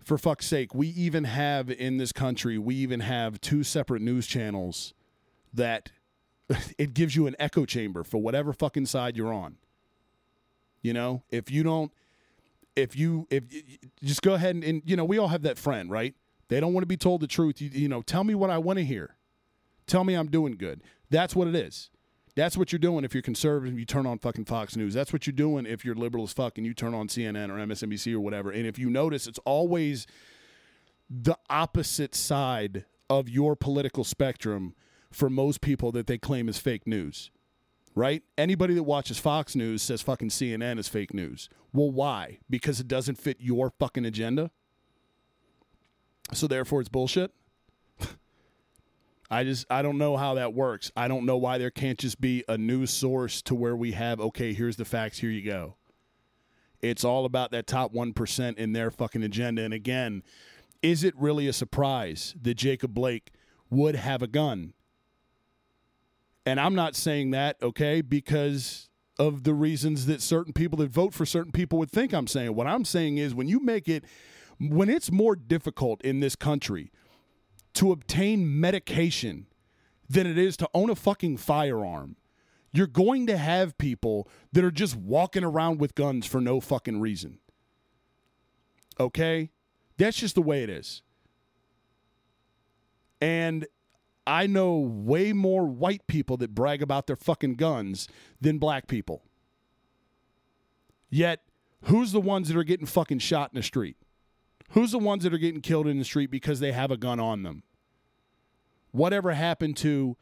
for 0.04 0.18
fuck's 0.18 0.46
sake, 0.46 0.76
we 0.76 0.88
even 0.90 1.24
have 1.24 1.70
in 1.72 1.98
this 1.98 2.12
country, 2.12 2.58
we 2.60 2.76
even 2.76 3.00
have 3.00 3.42
two 3.42 3.64
separate 3.64 4.02
news 4.02 4.28
channels 4.28 4.94
that 5.54 5.92
it 6.78 6.94
gives 6.94 7.16
you 7.16 7.28
an 7.28 7.36
echo 7.40 7.66
chamber 7.66 8.04
for 8.04 8.20
whatever 8.20 8.54
fucking 8.54 8.86
side 8.86 9.18
you're 9.18 9.34
on. 9.34 9.58
You 10.82 10.94
know, 10.94 11.24
if 11.32 11.50
you 11.50 11.64
don't, 11.64 11.92
if 12.76 12.96
you, 12.96 13.28
if 13.32 13.44
just 14.04 14.22
go 14.22 14.36
ahead 14.36 14.56
and, 14.56 14.64
and 14.64 14.82
you 14.86 14.96
know, 14.96 15.06
we 15.06 15.18
all 15.18 15.30
have 15.30 15.42
that 15.44 15.58
friend, 15.58 15.90
right? 15.90 16.14
They 16.50 16.60
don't 16.60 16.74
want 16.74 16.84
to 16.84 16.88
be 16.88 16.98
told 16.98 17.22
the 17.22 17.28
truth. 17.28 17.60
You, 17.62 17.70
you 17.74 17.90
know, 17.90 18.04
tell 18.04 18.24
me 18.24 18.36
what 18.36 18.52
I 18.52 18.60
want 18.60 18.78
to 18.78 18.86
hear. 18.86 19.16
Tell 19.88 20.04
me 20.04 20.14
I'm 20.14 20.28
doing 20.28 20.58
good. 20.58 20.84
That's 21.10 21.36
what 21.36 21.48
it 21.48 21.56
is. 21.56 21.90
That's 22.36 22.58
what 22.58 22.72
you're 22.72 22.80
doing 22.80 23.06
if 23.06 23.14
you're 23.14 23.24
conservative. 23.24 23.80
You 23.80 23.86
turn 23.86 24.06
on 24.06 24.20
fucking 24.20 24.46
Fox 24.46 24.76
News. 24.76 24.94
That's 24.94 25.14
what 25.14 25.26
you're 25.26 25.34
doing 25.34 25.66
if 25.66 25.86
you're 25.86 25.96
liberal 25.96 26.26
as 26.26 26.34
fuck 26.34 26.58
and 26.58 26.68
you 26.68 26.74
turn 26.74 26.94
on 26.94 27.08
CNN 27.08 27.50
or 27.50 27.54
MSNBC 27.54 28.14
or 28.14 28.20
whatever. 28.20 28.52
And 28.52 28.68
if 28.68 28.78
you 28.78 28.90
notice, 28.90 29.26
it's 29.26 29.40
always 29.46 30.06
the 31.10 31.38
opposite 31.50 32.14
side 32.14 32.86
of 33.10 33.30
your 33.30 33.56
political 33.56 34.04
spectrum 34.04 34.76
for 35.12 35.30
most 35.30 35.62
people 35.62 35.94
that 35.94 36.08
they 36.08 36.18
claim 36.18 36.50
is 36.50 36.58
fake 36.58 36.86
news. 36.86 37.32
Right? 37.98 38.24
Anybody 38.38 38.74
that 38.74 38.84
watches 38.84 39.18
Fox 39.18 39.56
News 39.56 39.82
says 39.82 40.02
fucking 40.02 40.28
CNN 40.28 40.78
is 40.80 40.90
fake 40.90 41.14
news. 41.14 41.48
Well, 41.72 41.90
why? 41.90 42.40
Because 42.50 42.82
it 42.82 42.90
doesn't 42.90 43.16
fit 43.16 43.38
your 43.40 43.70
fucking 43.80 44.04
agenda? 44.04 44.52
So 46.34 46.48
therefore 46.48 46.82
it's 46.82 46.90
bullshit? 46.90 47.32
I 49.30 49.44
just 49.44 49.66
I 49.70 49.82
don't 49.82 49.98
know 49.98 50.18
how 50.18 50.36
that 50.36 50.54
works. 50.54 50.92
I 50.96 51.08
don't 51.08 51.26
know 51.26 51.38
why 51.38 51.58
there 51.58 51.72
can't 51.72 51.98
just 51.98 52.22
be 52.22 52.44
a 52.48 52.58
news 52.58 52.92
source 52.92 53.42
to 53.44 53.56
where 53.56 53.76
we 53.76 53.94
have 53.94 54.20
okay, 54.20 54.54
here's 54.54 54.78
the 54.78 54.86
facts, 54.86 55.20
here 55.20 55.30
you 55.30 55.44
go. 55.44 55.76
It's 56.82 57.04
all 57.04 57.26
about 57.26 57.52
that 57.52 57.66
top 57.66 57.94
1% 57.94 58.58
in 58.58 58.74
their 58.74 58.92
fucking 58.92 59.24
agenda 59.24 59.64
and 59.64 59.74
again, 59.74 60.24
is 60.82 61.04
it 61.04 61.16
really 61.18 61.48
a 61.48 61.54
surprise 61.54 62.36
that 62.40 62.56
Jacob 62.56 62.94
Blake 62.94 63.32
would 63.70 63.96
have 63.96 64.22
a 64.22 64.28
gun? 64.28 64.74
And 66.46 66.60
I'm 66.60 66.76
not 66.76 66.96
saying 66.96 67.32
that, 67.32 67.58
okay, 67.64 68.02
because 68.02 68.90
of 69.18 69.44
the 69.44 69.54
reasons 69.54 70.06
that 70.06 70.22
certain 70.22 70.54
people 70.54 70.78
that 70.78 70.92
vote 70.92 71.14
for 71.14 71.26
certain 71.26 71.52
people 71.52 71.80
would 71.80 71.90
think 71.90 72.14
I'm 72.14 72.28
saying. 72.28 72.54
What 72.54 72.68
I'm 72.68 72.86
saying 72.86 73.18
is 73.18 73.34
when 73.34 73.48
you 73.48 73.60
make 73.60 73.88
it 73.88 74.04
when 74.60 74.90
it's 74.90 75.12
more 75.12 75.36
difficult 75.36 76.02
in 76.02 76.20
this 76.22 76.36
country 76.36 76.92
to 77.76 77.92
obtain 77.92 78.60
medication 78.60 79.48
than 80.10 80.28
it 80.28 80.38
is 80.38 80.58
to 80.58 80.70
own 80.74 80.90
a 80.90 80.96
fucking 80.96 81.38
firearm. 81.38 82.16
You're 82.72 82.88
going 82.88 83.28
to 83.28 83.38
have 83.38 83.78
people 83.78 84.28
that 84.52 84.64
are 84.64 84.72
just 84.72 84.96
walking 84.96 85.44
around 85.44 85.80
with 85.80 85.96
guns 85.96 86.26
for 86.26 86.42
no 86.42 86.60
fucking 86.60 87.00
reason. 87.00 87.40
Okay? 89.00 89.52
That's 89.98 90.18
just 90.18 90.36
the 90.36 90.42
way 90.42 90.64
it 90.64 90.70
is. 90.70 91.02
And 93.22 93.66
I 94.28 94.48
know 94.48 94.76
way 94.78 95.34
more 95.34 95.66
white 95.66 96.06
people 96.08 96.38
that 96.38 96.54
brag 96.54 96.82
about 96.82 97.08
their 97.08 97.16
fucking 97.16 97.56
guns 97.56 98.08
than 98.42 98.58
black 98.58 98.88
people. 98.88 99.24
Yet, 101.10 101.44
who's 101.84 102.12
the 102.12 102.20
ones 102.20 102.50
that 102.50 102.58
are 102.58 102.64
getting 102.64 102.86
fucking 102.88 103.20
shot 103.20 103.52
in 103.54 103.58
the 103.58 103.64
street? 103.64 103.96
Who's 104.72 104.92
the 104.92 105.00
ones 105.00 105.24
that 105.24 105.34
are 105.34 105.38
getting 105.38 105.62
killed 105.62 105.88
in 105.88 106.00
the 106.00 106.06
street 106.06 106.32
because 106.32 106.60
they 106.60 106.72
have 106.72 106.92
a 106.92 106.98
gun 106.98 107.20
on 107.20 107.44
them? 107.44 107.64
Whatever 108.92 109.32
happened 109.34 109.78
to 109.78 110.18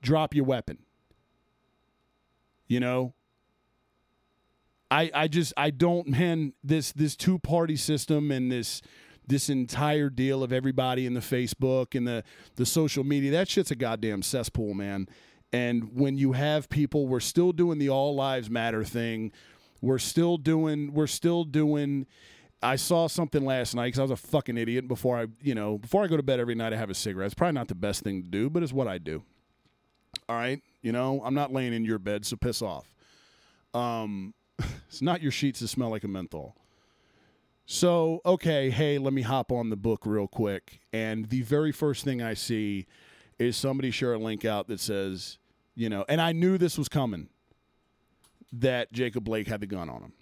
drop 0.00 0.34
your 0.34 0.44
weapon? 0.44 0.78
You 2.66 2.80
know? 2.80 3.14
I 4.90 5.10
I 5.14 5.28
just 5.28 5.54
I 5.56 5.70
don't 5.70 6.08
man 6.08 6.52
this 6.62 6.92
this 6.92 7.16
two 7.16 7.38
party 7.38 7.76
system 7.76 8.30
and 8.30 8.52
this 8.52 8.82
this 9.26 9.48
entire 9.48 10.10
deal 10.10 10.42
of 10.42 10.52
everybody 10.52 11.06
in 11.06 11.14
the 11.14 11.20
Facebook 11.20 11.96
and 11.96 12.06
the 12.06 12.22
the 12.56 12.66
social 12.66 13.02
media 13.02 13.30
that 13.30 13.48
shit's 13.48 13.70
a 13.70 13.74
goddamn 13.74 14.22
cesspool, 14.22 14.74
man. 14.74 15.08
And 15.52 15.94
when 15.94 16.16
you 16.18 16.32
have 16.32 16.68
people, 16.68 17.06
we're 17.06 17.20
still 17.20 17.52
doing 17.52 17.78
the 17.78 17.88
all 17.88 18.14
lives 18.14 18.50
matter 18.50 18.84
thing. 18.84 19.32
We're 19.80 19.98
still 19.98 20.36
doing 20.36 20.92
we're 20.92 21.06
still 21.06 21.44
doing 21.44 22.06
I 22.62 22.76
saw 22.76 23.08
something 23.08 23.44
last 23.44 23.74
night 23.74 23.86
because 23.86 23.98
I 23.98 24.02
was 24.02 24.10
a 24.12 24.16
fucking 24.16 24.56
idiot. 24.56 24.86
Before 24.86 25.18
I, 25.18 25.26
you 25.40 25.54
know, 25.54 25.78
before 25.78 26.04
I 26.04 26.06
go 26.06 26.16
to 26.16 26.22
bed 26.22 26.38
every 26.38 26.54
night, 26.54 26.72
I 26.72 26.76
have 26.76 26.90
a 26.90 26.94
cigarette. 26.94 27.26
It's 27.26 27.34
probably 27.34 27.54
not 27.54 27.68
the 27.68 27.74
best 27.74 28.02
thing 28.02 28.22
to 28.22 28.28
do, 28.28 28.48
but 28.48 28.62
it's 28.62 28.72
what 28.72 28.86
I 28.86 28.98
do. 28.98 29.22
All 30.28 30.36
right, 30.36 30.62
you 30.82 30.92
know, 30.92 31.20
I'm 31.24 31.34
not 31.34 31.52
laying 31.52 31.72
in 31.72 31.84
your 31.84 31.98
bed, 31.98 32.24
so 32.24 32.36
piss 32.36 32.62
off. 32.62 32.94
Um, 33.74 34.34
it's 34.88 35.02
not 35.02 35.22
your 35.22 35.32
sheets 35.32 35.60
that 35.60 35.68
smell 35.68 35.90
like 35.90 36.04
a 36.04 36.08
menthol. 36.08 36.54
So, 37.66 38.20
okay, 38.26 38.70
hey, 38.70 38.98
let 38.98 39.12
me 39.12 39.22
hop 39.22 39.50
on 39.50 39.70
the 39.70 39.76
book 39.76 40.04
real 40.04 40.28
quick. 40.28 40.80
And 40.92 41.28
the 41.30 41.42
very 41.42 41.72
first 41.72 42.04
thing 42.04 42.20
I 42.20 42.34
see 42.34 42.86
is 43.38 43.56
somebody 43.56 43.90
share 43.90 44.14
a 44.14 44.18
link 44.18 44.44
out 44.44 44.68
that 44.68 44.80
says, 44.80 45.38
you 45.74 45.88
know, 45.88 46.04
and 46.08 46.20
I 46.20 46.32
knew 46.32 46.58
this 46.58 46.76
was 46.76 46.88
coming 46.88 47.28
that 48.52 48.92
Jacob 48.92 49.24
Blake 49.24 49.48
had 49.48 49.60
the 49.60 49.66
gun 49.66 49.88
on 49.88 50.02
him. 50.02 50.12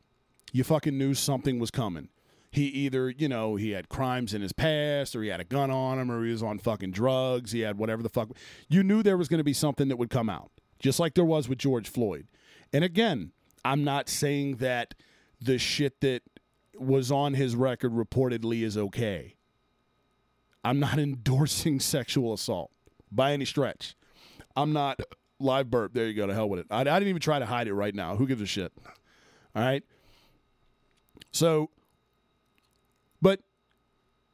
You 0.52 0.64
fucking 0.64 0.96
knew 0.96 1.14
something 1.14 1.58
was 1.58 1.70
coming 1.70 2.08
he 2.50 2.64
either, 2.64 3.10
you 3.10 3.28
know, 3.28 3.54
he 3.56 3.70
had 3.70 3.88
crimes 3.88 4.34
in 4.34 4.42
his 4.42 4.52
past 4.52 5.14
or 5.14 5.22
he 5.22 5.28
had 5.28 5.40
a 5.40 5.44
gun 5.44 5.70
on 5.70 5.98
him 5.98 6.10
or 6.10 6.24
he 6.24 6.32
was 6.32 6.42
on 6.42 6.58
fucking 6.58 6.90
drugs. 6.90 7.52
He 7.52 7.60
had 7.60 7.78
whatever 7.78 8.02
the 8.02 8.08
fuck. 8.08 8.30
You 8.68 8.82
knew 8.82 9.02
there 9.02 9.16
was 9.16 9.28
going 9.28 9.38
to 9.38 9.44
be 9.44 9.52
something 9.52 9.88
that 9.88 9.96
would 9.96 10.10
come 10.10 10.28
out, 10.28 10.50
just 10.80 10.98
like 10.98 11.14
there 11.14 11.24
was 11.24 11.48
with 11.48 11.58
George 11.58 11.88
Floyd. 11.88 12.26
And 12.72 12.82
again, 12.82 13.32
I'm 13.64 13.84
not 13.84 14.08
saying 14.08 14.56
that 14.56 14.94
the 15.40 15.58
shit 15.58 16.00
that 16.00 16.22
was 16.76 17.12
on 17.12 17.34
his 17.34 17.54
record 17.54 17.92
reportedly 17.92 18.62
is 18.62 18.76
okay. 18.76 19.36
I'm 20.64 20.80
not 20.80 20.98
endorsing 20.98 21.78
sexual 21.78 22.32
assault 22.32 22.72
by 23.12 23.32
any 23.32 23.44
stretch. 23.44 23.94
I'm 24.56 24.72
not 24.72 25.00
live 25.38 25.70
burp. 25.70 25.94
There 25.94 26.06
you 26.06 26.14
go. 26.14 26.26
To 26.26 26.34
hell 26.34 26.48
with 26.48 26.60
it. 26.60 26.66
I, 26.70 26.80
I 26.80 26.84
didn't 26.84 27.08
even 27.08 27.20
try 27.20 27.38
to 27.38 27.46
hide 27.46 27.68
it 27.68 27.74
right 27.74 27.94
now. 27.94 28.16
Who 28.16 28.26
gives 28.26 28.42
a 28.42 28.46
shit? 28.46 28.72
All 29.54 29.62
right. 29.62 29.84
So 31.32 31.70
but 33.20 33.40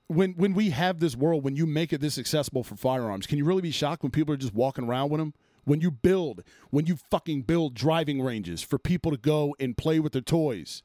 when 0.09 0.33
when 0.33 0.55
we 0.55 0.71
have 0.71 1.00
this 1.00 1.16
world, 1.16 1.45
when 1.45 1.57
you 1.57 1.66
make 1.66 1.93
it 1.93 2.00
this 2.00 2.19
accessible 2.19 2.62
for 2.62 2.76
firearms, 2.76 3.26
can 3.26 3.38
you 3.38 3.45
really 3.45 3.62
be 3.62 3.71
shocked 3.71 4.02
when 4.02 4.12
people 4.12 4.33
are 4.35 4.38
just 4.38 4.55
walking 4.55 4.85
around 4.85 5.11
with 5.11 5.21
them? 5.21 5.35
When 5.64 5.81
you 5.81 5.90
build, 5.90 6.45
when 6.71 6.87
you 6.87 6.97
fucking 7.11 7.43
build 7.43 7.75
driving 7.75 8.23
ranges 8.23 8.62
for 8.62 8.78
people 8.78 9.11
to 9.11 9.16
go 9.16 9.57
and 9.59 9.76
play 9.76 9.99
with 9.99 10.12
their 10.12 10.23
toys. 10.23 10.83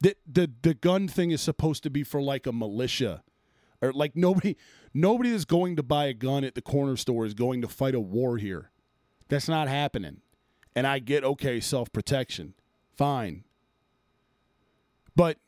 The 0.00 0.16
the 0.26 0.50
the 0.62 0.74
gun 0.74 1.08
thing 1.08 1.30
is 1.30 1.40
supposed 1.40 1.82
to 1.84 1.90
be 1.90 2.02
for 2.02 2.20
like 2.20 2.46
a 2.46 2.52
militia. 2.52 3.22
Or 3.80 3.92
like 3.92 4.16
nobody 4.16 4.56
nobody 4.92 5.30
that's 5.30 5.44
going 5.44 5.76
to 5.76 5.82
buy 5.84 6.06
a 6.06 6.14
gun 6.14 6.42
at 6.42 6.56
the 6.56 6.62
corner 6.62 6.96
store 6.96 7.26
is 7.26 7.34
going 7.34 7.62
to 7.62 7.68
fight 7.68 7.94
a 7.94 8.00
war 8.00 8.38
here. 8.38 8.70
That's 9.28 9.48
not 9.48 9.68
happening. 9.68 10.22
And 10.74 10.86
I 10.86 10.98
get 10.98 11.22
okay, 11.24 11.60
self-protection. 11.60 12.54
Fine. 12.96 13.44
But 15.14 15.38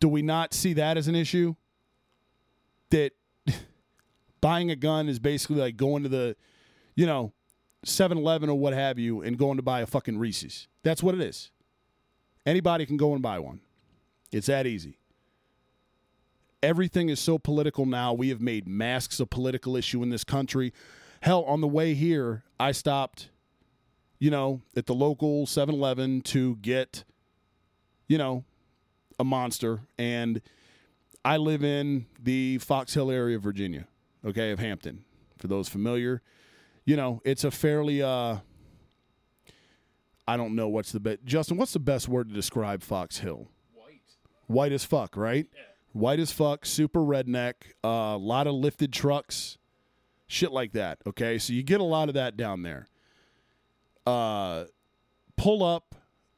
do 0.00 0.08
we 0.08 0.22
not 0.22 0.54
see 0.54 0.72
that 0.74 0.96
as 0.96 1.08
an 1.08 1.14
issue? 1.14 1.54
That 2.90 3.12
buying 4.40 4.70
a 4.70 4.76
gun 4.76 5.08
is 5.08 5.18
basically 5.18 5.56
like 5.56 5.76
going 5.76 6.02
to 6.02 6.08
the, 6.08 6.36
you 6.94 7.06
know, 7.06 7.32
7 7.84 8.16
Eleven 8.16 8.48
or 8.48 8.58
what 8.58 8.72
have 8.72 8.98
you 8.98 9.22
and 9.22 9.36
going 9.38 9.56
to 9.56 9.62
buy 9.62 9.80
a 9.80 9.86
fucking 9.86 10.18
Reese's. 10.18 10.68
That's 10.82 11.02
what 11.02 11.14
it 11.14 11.20
is. 11.20 11.50
Anybody 12.46 12.86
can 12.86 12.96
go 12.96 13.12
and 13.14 13.22
buy 13.22 13.38
one. 13.38 13.60
It's 14.32 14.46
that 14.48 14.66
easy. 14.66 14.98
Everything 16.62 17.08
is 17.08 17.20
so 17.20 17.38
political 17.38 17.86
now. 17.86 18.12
We 18.12 18.30
have 18.30 18.40
made 18.40 18.66
masks 18.66 19.20
a 19.20 19.26
political 19.26 19.76
issue 19.76 20.02
in 20.02 20.10
this 20.10 20.24
country. 20.24 20.72
Hell, 21.20 21.44
on 21.44 21.60
the 21.60 21.68
way 21.68 21.94
here, 21.94 22.42
I 22.58 22.72
stopped, 22.72 23.30
you 24.18 24.30
know, 24.30 24.62
at 24.76 24.86
the 24.86 24.94
local 24.94 25.46
7 25.46 25.74
Eleven 25.74 26.20
to 26.22 26.56
get, 26.56 27.04
you 28.08 28.18
know, 28.18 28.44
a 29.18 29.24
monster, 29.24 29.80
and 29.98 30.40
I 31.24 31.36
live 31.36 31.64
in 31.64 32.06
the 32.22 32.58
Fox 32.58 32.94
Hill 32.94 33.10
area 33.10 33.36
of 33.36 33.42
Virginia, 33.42 33.86
okay, 34.24 34.50
of 34.50 34.58
Hampton. 34.58 35.04
For 35.38 35.48
those 35.48 35.68
familiar, 35.68 36.22
you 36.84 36.96
know, 36.96 37.20
it's 37.24 37.44
a 37.44 37.50
fairly 37.50 38.02
uh 38.02 38.38
I 40.26 40.36
don't 40.36 40.54
know 40.54 40.68
what's 40.68 40.92
the 40.92 41.00
best 41.00 41.24
Justin, 41.24 41.56
what's 41.56 41.72
the 41.72 41.80
best 41.80 42.08
word 42.08 42.28
to 42.28 42.34
describe 42.34 42.82
Fox 42.82 43.18
Hill? 43.18 43.48
White. 43.74 44.00
White 44.46 44.72
as 44.72 44.84
fuck, 44.84 45.16
right? 45.16 45.46
Yeah. 45.54 45.60
White 45.92 46.18
as 46.18 46.32
fuck, 46.32 46.66
super 46.66 47.00
redneck, 47.00 47.54
a 47.84 47.86
uh, 47.86 48.18
lot 48.18 48.46
of 48.46 48.54
lifted 48.54 48.92
trucks, 48.92 49.58
shit 50.26 50.50
like 50.50 50.72
that. 50.72 50.98
Okay, 51.06 51.38
so 51.38 51.52
you 51.52 51.62
get 51.62 51.80
a 51.80 51.84
lot 51.84 52.08
of 52.08 52.14
that 52.14 52.36
down 52.36 52.62
there. 52.62 52.88
Uh, 54.06 54.64
pull 55.36 55.62
up 55.62 55.94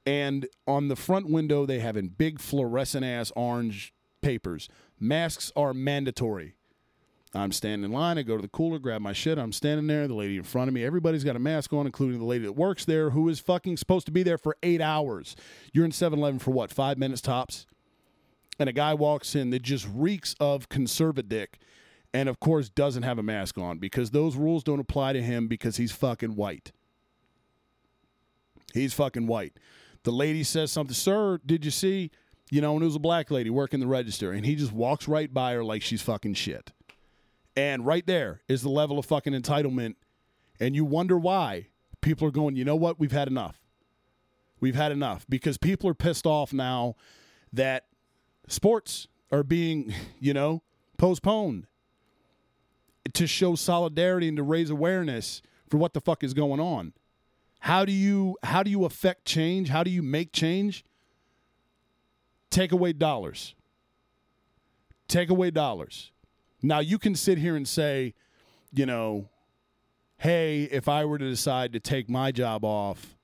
and 0.07 0.47
on 0.67 0.89
the 0.89 0.97
front 0.97 1.29
window, 1.29 1.67
they 1.67 1.81
have 1.81 1.97
in 1.97 2.09
big 2.09 2.41
fluorescent 2.41 3.05
ass 3.05 3.33
orange 3.37 3.93
papers. 4.23 4.69
Masks 5.01 5.53
are 5.57 5.75
mandatory. 5.75 6.55
I'm 7.35 7.53
standing 7.53 7.85
in 7.85 7.93
line. 7.93 8.17
I 8.17 8.23
go 8.23 8.37
to 8.37 8.43
the 8.43 8.49
cooler, 8.49 8.79
grab 8.79 9.03
my 9.03 9.13
shit. 9.13 9.37
I'm 9.37 9.53
standing 9.53 9.89
there. 9.89 10.09
The 10.09 10.15
lady 10.15 10.39
in 10.39 10.43
front 10.43 10.69
of 10.69 10.75
me, 10.75 10.85
everybody's 10.85 11.25
got 11.25 11.37
a 11.37 11.41
mask 11.41 11.73
on, 11.73 11.85
including 11.85 12.19
the 12.19 12.25
lady 12.25 12.45
that 12.45 12.53
works 12.53 12.85
there, 12.87 13.11
who 13.11 13.29
is 13.29 13.41
fucking 13.41 13.77
supposed 13.77 14.07
to 14.07 14.13
be 14.13 14.23
there 14.23 14.39
for 14.39 14.57
eight 14.63 14.81
hours. 14.81 15.37
You're 15.73 15.85
in 15.85 15.93
7 15.93 16.19
Eleven 16.19 16.39
for 16.39 16.53
what, 16.53 16.71
five 16.71 16.97
minutes 16.97 17.21
tops? 17.21 17.67
and 18.59 18.69
a 18.69 18.73
guy 18.73 18.95
walks 18.95 19.35
in 19.35 19.51
that 19.51 19.63
just 19.63 19.87
reeks 19.93 20.35
of 20.41 20.69
conservadick 20.69 21.49
and 22.15 22.29
of 22.29 22.41
course 22.41 22.69
doesn't 22.69 23.03
have 23.03 23.19
a 23.19 23.23
mask 23.23 23.59
on 23.59 23.79
because 23.79 24.11
those 24.11 24.37
rules 24.37 24.65
don't 24.65 24.81
apply 24.81 25.13
to 25.13 25.23
him 25.23 25.49
because 25.49 25.77
he's 25.77 25.93
fucking 25.93 26.35
white. 26.37 26.73
He's 28.73 28.95
fucking 28.95 29.27
white. 29.27 29.59
The 30.07 30.13
lady 30.13 30.45
says 30.45 30.71
something, 30.71 30.95
sir, 30.95 31.41
did 31.45 31.65
you 31.65 31.73
see? 31.73 32.13
You 32.49 32.61
know, 32.61 32.75
and 32.75 32.83
it 32.83 32.85
was 32.85 32.95
a 32.95 33.01
black 33.01 33.29
lady 33.33 33.51
working 33.51 33.81
the 33.81 33.89
register, 33.89 34.31
and 34.31 34.47
he 34.47 34.55
just 34.55 34.71
walks 34.71 35.09
right 35.09 35.35
by 35.35 35.55
her 35.55 35.65
like 35.65 35.83
she's 35.83 36.01
fucking 36.01 36.35
shit. 36.35 36.71
And 37.57 37.85
right 37.85 38.07
there 38.07 38.41
is 38.47 38.63
the 38.63 38.69
level 38.69 39.01
of 39.01 39.07
fucking 39.07 39.33
entitlement. 39.33 39.97
And 40.61 40.77
you 40.77 40.85
wonder 40.85 41.19
why 41.19 41.67
people 42.03 42.29
are 42.29 42.31
going, 42.31 42.55
you 42.55 42.65
know 42.65 42.77
what? 42.77 43.01
We've 43.01 43.11
had 43.11 43.27
enough. 43.27 43.61
We've 44.61 44.77
had 44.77 44.93
enough 44.93 45.27
because 45.29 45.59
people 45.59 45.91
are 45.91 45.95
pissed 45.95 46.25
off 46.25 46.53
now 46.53 46.95
that 47.53 47.87
sports 48.47 49.09
are 49.33 49.43
being, 49.43 49.93
you 50.21 50.33
know, 50.33 50.63
postponed 50.99 51.67
to 53.13 53.27
show 53.27 53.57
solidarity 53.57 54.29
and 54.29 54.37
to 54.37 54.45
raise 54.45 54.71
awareness 54.71 55.43
for 55.69 55.79
what 55.79 55.95
the 55.95 56.01
fuck 56.01 56.23
is 56.23 56.33
going 56.33 56.61
on. 56.61 56.93
How 57.61 57.85
do 57.85 57.93
you 57.93 58.37
how 58.43 58.63
do 58.63 58.71
you 58.71 58.85
affect 58.85 59.25
change? 59.25 59.69
How 59.69 59.83
do 59.83 59.91
you 59.91 60.03
make 60.03 60.33
change? 60.33 60.85
Take 62.51 62.73
away 62.73 62.93
dollars. 62.93 63.55
Take 65.09 65.31
away 65.31 65.51
dollars. 65.51 66.13
Now 66.63 66.81
you 66.81 66.99
can 66.99 67.15
sit 67.15 67.39
here 67.39 67.57
and 67.57 67.67
say, 67.67 68.15
you 68.73 68.87
know, 68.87 69.29
hey, 70.19 70.65
if 70.65 70.89
I 70.89 71.05
were 71.05 71.19
to 71.19 71.29
decide 71.29 71.73
to 71.73 71.81
take 71.81 72.09
my 72.09 72.33
job 72.33 72.65
off 72.65 73.17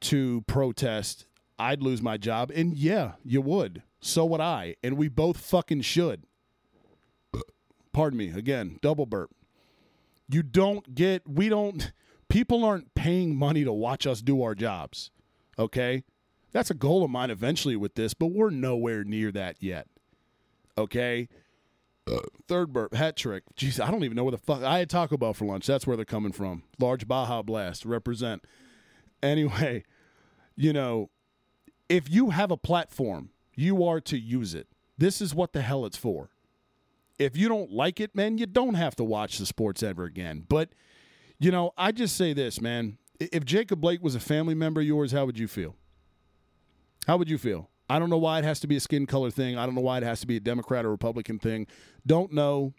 to 0.00 0.42
protest, 0.42 1.26
I'd 1.58 1.82
lose 1.82 2.02
my 2.02 2.16
job. 2.16 2.50
And 2.54 2.76
yeah, 2.76 3.12
you 3.24 3.40
would. 3.40 3.82
So 4.00 4.24
would 4.26 4.40
I. 4.40 4.76
And 4.82 4.96
we 4.96 5.08
both 5.08 5.38
fucking 5.38 5.82
should. 5.82 6.24
Pardon 7.92 8.18
me. 8.18 8.30
Again, 8.30 8.78
double 8.82 9.06
burp. 9.06 9.30
You 10.28 10.42
don't 10.42 10.94
get, 10.94 11.28
we 11.28 11.48
don't, 11.48 11.92
people 12.28 12.64
aren't 12.64 12.94
paying 12.94 13.36
money 13.36 13.64
to 13.64 13.72
watch 13.72 14.06
us 14.06 14.22
do 14.22 14.42
our 14.42 14.54
jobs. 14.54 15.10
Okay? 15.58 16.04
That's 16.52 16.70
a 16.70 16.74
goal 16.74 17.04
of 17.04 17.10
mine 17.10 17.30
eventually 17.30 17.76
with 17.76 17.94
this, 17.94 18.14
but 18.14 18.28
we're 18.28 18.50
nowhere 18.50 19.04
near 19.04 19.32
that 19.32 19.56
yet. 19.60 19.86
Okay? 20.78 21.28
Third 22.46 22.72
burp, 22.72 22.94
hat 22.94 23.16
trick. 23.16 23.44
Jeez, 23.56 23.82
I 23.82 23.90
don't 23.90 24.04
even 24.04 24.16
know 24.16 24.24
where 24.24 24.32
the 24.32 24.38
fuck. 24.38 24.62
I 24.62 24.80
had 24.80 24.90
Taco 24.90 25.16
Bell 25.16 25.32
for 25.32 25.46
lunch. 25.46 25.66
That's 25.66 25.86
where 25.86 25.96
they're 25.96 26.04
coming 26.04 26.32
from. 26.32 26.62
Large 26.78 27.08
Baja 27.08 27.42
Blast. 27.42 27.84
Represent. 27.84 28.44
Anyway, 29.22 29.84
you 30.54 30.72
know, 30.72 31.08
if 31.88 32.10
you 32.10 32.30
have 32.30 32.50
a 32.50 32.56
platform, 32.56 33.30
you 33.54 33.84
are 33.84 34.00
to 34.02 34.18
use 34.18 34.54
it. 34.54 34.68
This 34.98 35.20
is 35.20 35.34
what 35.34 35.52
the 35.52 35.62
hell 35.62 35.86
it's 35.86 35.96
for. 35.96 36.30
If 37.18 37.36
you 37.36 37.48
don't 37.48 37.70
like 37.70 38.00
it, 38.00 38.14
man, 38.14 38.38
you 38.38 38.46
don't 38.46 38.74
have 38.74 38.96
to 38.96 39.04
watch 39.04 39.38
the 39.38 39.46
sports 39.46 39.82
ever 39.82 40.04
again. 40.04 40.44
But, 40.48 40.70
you 41.38 41.50
know, 41.50 41.72
I 41.76 41.92
just 41.92 42.16
say 42.16 42.32
this, 42.32 42.60
man. 42.60 42.98
If 43.20 43.44
Jacob 43.44 43.80
Blake 43.80 44.02
was 44.02 44.14
a 44.14 44.20
family 44.20 44.54
member 44.54 44.80
of 44.80 44.86
yours, 44.86 45.12
how 45.12 45.24
would 45.24 45.38
you 45.38 45.48
feel? 45.48 45.76
How 47.06 47.16
would 47.16 47.28
you 47.28 47.38
feel? 47.38 47.70
I 47.88 47.98
don't 47.98 48.10
know 48.10 48.18
why 48.18 48.38
it 48.38 48.44
has 48.44 48.60
to 48.60 48.66
be 48.66 48.76
a 48.76 48.80
skin 48.80 49.06
color 49.06 49.30
thing. 49.30 49.58
I 49.58 49.66
don't 49.66 49.74
know 49.74 49.80
why 49.82 49.98
it 49.98 50.02
has 50.04 50.20
to 50.20 50.26
be 50.26 50.36
a 50.36 50.40
Democrat 50.40 50.84
or 50.84 50.90
Republican 50.90 51.38
thing. 51.38 51.66
Don't 52.06 52.32
know. 52.32 52.72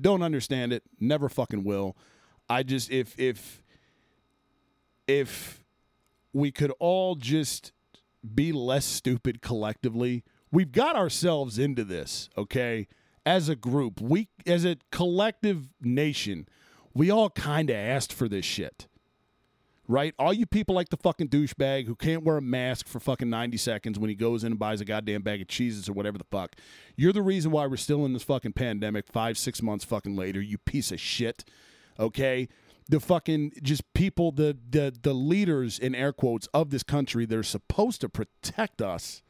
Don't 0.00 0.22
understand 0.22 0.72
it. 0.72 0.82
Never 0.98 1.28
fucking 1.28 1.64
will. 1.64 1.96
I 2.48 2.62
just 2.62 2.90
if 2.90 3.18
if 3.18 3.62
if 5.06 5.64
we 6.32 6.50
could 6.50 6.72
all 6.78 7.14
just 7.14 7.72
be 8.34 8.52
less 8.52 8.84
stupid 8.84 9.40
collectively. 9.40 10.24
We've 10.50 10.72
got 10.72 10.96
ourselves 10.96 11.58
into 11.58 11.84
this, 11.84 12.30
okay? 12.36 12.88
As 13.26 13.48
a 13.48 13.56
group, 13.56 14.00
we 14.00 14.28
as 14.46 14.64
a 14.64 14.76
collective 14.90 15.68
nation, 15.80 16.48
we 16.94 17.10
all 17.10 17.30
kind 17.30 17.70
of 17.70 17.76
asked 17.76 18.12
for 18.12 18.28
this 18.28 18.44
shit 18.44 18.86
right? 19.88 20.14
All 20.18 20.32
you 20.32 20.46
people 20.46 20.74
like 20.74 20.90
the 20.90 20.96
fucking 20.98 21.28
douchebag 21.28 21.86
who 21.86 21.96
can't 21.96 22.22
wear 22.22 22.36
a 22.36 22.42
mask 22.42 22.86
for 22.86 23.00
fucking 23.00 23.28
90 23.28 23.56
seconds 23.56 23.98
when 23.98 24.10
he 24.10 24.14
goes 24.14 24.44
in 24.44 24.52
and 24.52 24.58
buys 24.58 24.80
a 24.80 24.84
goddamn 24.84 25.22
bag 25.22 25.40
of 25.40 25.48
cheeses 25.48 25.88
or 25.88 25.94
whatever 25.94 26.18
the 26.18 26.24
fuck. 26.24 26.54
You're 26.94 27.14
the 27.14 27.22
reason 27.22 27.50
why 27.50 27.66
we're 27.66 27.78
still 27.78 28.04
in 28.04 28.12
this 28.12 28.22
fucking 28.22 28.52
pandemic 28.52 29.06
five, 29.08 29.38
six 29.38 29.62
months 29.62 29.84
fucking 29.84 30.14
later, 30.14 30.40
you 30.40 30.58
piece 30.58 30.92
of 30.92 31.00
shit. 31.00 31.44
Okay? 31.98 32.48
The 32.90 33.00
fucking 33.00 33.52
just 33.62 33.82
people, 33.94 34.30
the 34.30 34.56
the 34.70 34.94
the 35.02 35.12
leaders 35.12 35.78
in 35.78 35.94
air 35.94 36.12
quotes 36.12 36.46
of 36.54 36.70
this 36.70 36.82
country 36.82 37.26
they're 37.26 37.42
supposed 37.42 38.00
to 38.00 38.08
protect 38.08 38.80
us. 38.80 39.22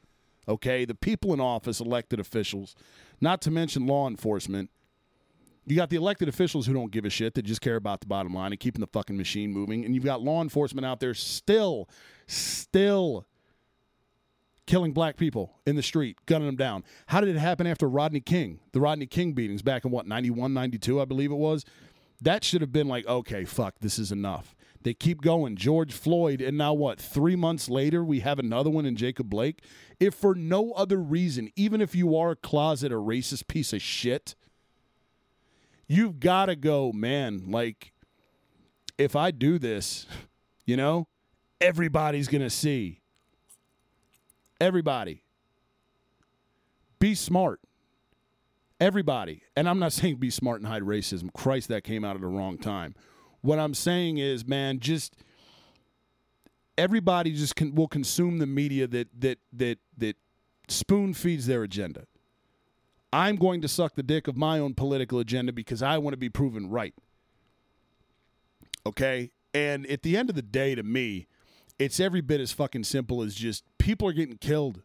Okay, 0.46 0.84
the 0.84 0.94
people 0.94 1.34
in 1.34 1.40
office, 1.40 1.80
elected 1.80 2.20
officials, 2.20 2.76
not 3.20 3.42
to 3.42 3.50
mention 3.50 3.86
law 3.86 4.08
enforcement, 4.08 4.70
you 5.70 5.76
got 5.76 5.90
the 5.90 5.96
elected 5.96 6.28
officials 6.28 6.66
who 6.66 6.72
don't 6.72 6.90
give 6.90 7.04
a 7.04 7.10
shit 7.10 7.34
that 7.34 7.42
just 7.42 7.60
care 7.60 7.76
about 7.76 8.00
the 8.00 8.06
bottom 8.06 8.34
line 8.34 8.52
and 8.52 8.60
keeping 8.60 8.80
the 8.80 8.86
fucking 8.86 9.16
machine 9.16 9.52
moving. 9.52 9.84
And 9.84 9.94
you've 9.94 10.04
got 10.04 10.22
law 10.22 10.42
enforcement 10.42 10.86
out 10.86 11.00
there 11.00 11.14
still, 11.14 11.88
still 12.26 13.26
killing 14.66 14.92
black 14.92 15.16
people 15.16 15.56
in 15.66 15.76
the 15.76 15.82
street, 15.82 16.18
gunning 16.26 16.46
them 16.46 16.56
down. 16.56 16.84
How 17.06 17.20
did 17.20 17.34
it 17.34 17.38
happen 17.38 17.66
after 17.66 17.88
Rodney 17.88 18.20
King? 18.20 18.60
The 18.72 18.80
Rodney 18.80 19.06
King 19.06 19.32
beatings 19.32 19.62
back 19.62 19.84
in 19.84 19.90
what, 19.90 20.06
91, 20.06 20.52
92, 20.54 21.00
I 21.00 21.04
believe 21.06 21.32
it 21.32 21.36
was? 21.36 21.64
That 22.20 22.44
should 22.44 22.60
have 22.60 22.72
been 22.72 22.88
like, 22.88 23.06
okay, 23.06 23.44
fuck, 23.44 23.76
this 23.80 23.98
is 23.98 24.12
enough. 24.12 24.54
They 24.82 24.94
keep 24.94 25.22
going. 25.22 25.56
George 25.56 25.92
Floyd, 25.92 26.40
and 26.40 26.56
now 26.56 26.72
what? 26.72 27.00
Three 27.00 27.36
months 27.36 27.68
later, 27.68 28.04
we 28.04 28.20
have 28.20 28.38
another 28.38 28.70
one 28.70 28.86
in 28.86 28.96
Jacob 28.96 29.28
Blake. 29.28 29.62
If 29.98 30.14
for 30.14 30.34
no 30.34 30.72
other 30.72 30.98
reason, 30.98 31.50
even 31.56 31.80
if 31.80 31.94
you 31.94 32.16
are 32.16 32.32
a 32.32 32.36
closet 32.36 32.92
or 32.92 32.98
racist 32.98 33.48
piece 33.48 33.72
of 33.72 33.82
shit, 33.82 34.34
you've 35.88 36.20
got 36.20 36.46
to 36.46 36.56
go, 36.56 36.92
man. 36.92 37.50
Like, 37.50 37.92
if 38.96 39.16
I 39.16 39.30
do 39.30 39.58
this, 39.58 40.06
you 40.66 40.76
know, 40.76 41.08
everybody's 41.60 42.28
going 42.28 42.42
to 42.42 42.50
see. 42.50 43.00
Everybody. 44.60 45.22
Be 46.98 47.14
smart. 47.14 47.60
Everybody. 48.80 49.42
And 49.56 49.68
I'm 49.68 49.78
not 49.78 49.92
saying 49.94 50.16
be 50.16 50.30
smart 50.30 50.60
and 50.60 50.68
hide 50.68 50.82
racism. 50.82 51.32
Christ, 51.32 51.68
that 51.68 51.84
came 51.84 52.04
out 52.04 52.16
at 52.16 52.20
the 52.20 52.28
wrong 52.28 52.58
time. 52.58 52.94
What 53.40 53.58
I'm 53.58 53.74
saying 53.74 54.18
is, 54.18 54.46
man, 54.46 54.80
just 54.80 55.14
everybody 56.76 57.32
just 57.32 57.56
can, 57.56 57.74
will 57.74 57.88
consume 57.88 58.38
the 58.38 58.46
media 58.46 58.86
that 58.88 59.08
that 59.20 59.38
that 59.52 59.78
that 59.96 60.16
spoon 60.68 61.14
feeds 61.14 61.46
their 61.46 61.62
agenda. 61.62 62.04
I'm 63.12 63.36
going 63.36 63.60
to 63.62 63.68
suck 63.68 63.94
the 63.94 64.02
dick 64.02 64.28
of 64.28 64.36
my 64.36 64.58
own 64.58 64.74
political 64.74 65.18
agenda 65.18 65.52
because 65.52 65.82
I 65.82 65.98
want 65.98 66.12
to 66.12 66.18
be 66.18 66.28
proven 66.28 66.68
right. 66.68 66.94
Okay? 68.84 69.30
And 69.54 69.86
at 69.86 70.02
the 70.02 70.16
end 70.16 70.28
of 70.28 70.36
the 70.36 70.42
day, 70.42 70.74
to 70.74 70.82
me, 70.82 71.26
it's 71.78 72.00
every 72.00 72.20
bit 72.20 72.40
as 72.40 72.52
fucking 72.52 72.84
simple 72.84 73.22
as 73.22 73.34
just 73.34 73.64
people 73.78 74.08
are 74.08 74.12
getting 74.12 74.36
killed 74.36 74.82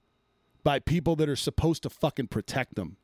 by 0.63 0.79
people 0.79 1.15
that 1.17 1.27
are 1.27 1.35
supposed 1.35 1.83
to 1.83 1.89
fucking 1.89 2.27
protect 2.27 2.75
them. 2.75 2.97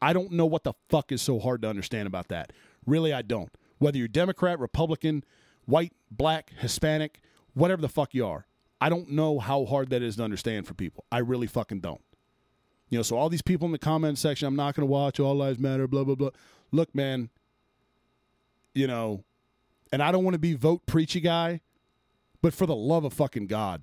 I 0.00 0.12
don't 0.12 0.32
know 0.32 0.46
what 0.46 0.64
the 0.64 0.74
fuck 0.88 1.12
is 1.12 1.22
so 1.22 1.38
hard 1.38 1.62
to 1.62 1.68
understand 1.68 2.06
about 2.06 2.28
that. 2.28 2.52
Really, 2.86 3.12
I 3.12 3.22
don't. 3.22 3.50
Whether 3.78 3.98
you're 3.98 4.08
Democrat, 4.08 4.58
Republican, 4.58 5.24
white, 5.64 5.92
black, 6.10 6.52
Hispanic, 6.58 7.20
whatever 7.54 7.82
the 7.82 7.88
fuck 7.88 8.14
you 8.14 8.26
are, 8.26 8.46
I 8.80 8.88
don't 8.88 9.10
know 9.10 9.38
how 9.38 9.64
hard 9.64 9.90
that 9.90 10.02
is 10.02 10.16
to 10.16 10.24
understand 10.24 10.66
for 10.66 10.74
people. 10.74 11.04
I 11.10 11.18
really 11.18 11.46
fucking 11.46 11.80
don't. 11.80 12.00
You 12.92 12.98
know, 12.98 13.02
so 13.02 13.16
all 13.16 13.30
these 13.30 13.40
people 13.40 13.64
in 13.64 13.72
the 13.72 13.78
comment 13.78 14.18
section, 14.18 14.46
I'm 14.46 14.54
not 14.54 14.74
going 14.74 14.86
to 14.86 14.92
watch 14.92 15.18
All 15.18 15.34
Lives 15.34 15.58
Matter, 15.58 15.88
blah, 15.88 16.04
blah, 16.04 16.14
blah. 16.14 16.28
Look, 16.72 16.94
man, 16.94 17.30
you 18.74 18.86
know, 18.86 19.24
and 19.90 20.02
I 20.02 20.12
don't 20.12 20.24
want 20.24 20.34
to 20.34 20.38
be 20.38 20.52
vote 20.52 20.84
preachy 20.84 21.18
guy, 21.18 21.62
but 22.42 22.52
for 22.52 22.66
the 22.66 22.76
love 22.76 23.04
of 23.04 23.14
fucking 23.14 23.46
God, 23.46 23.80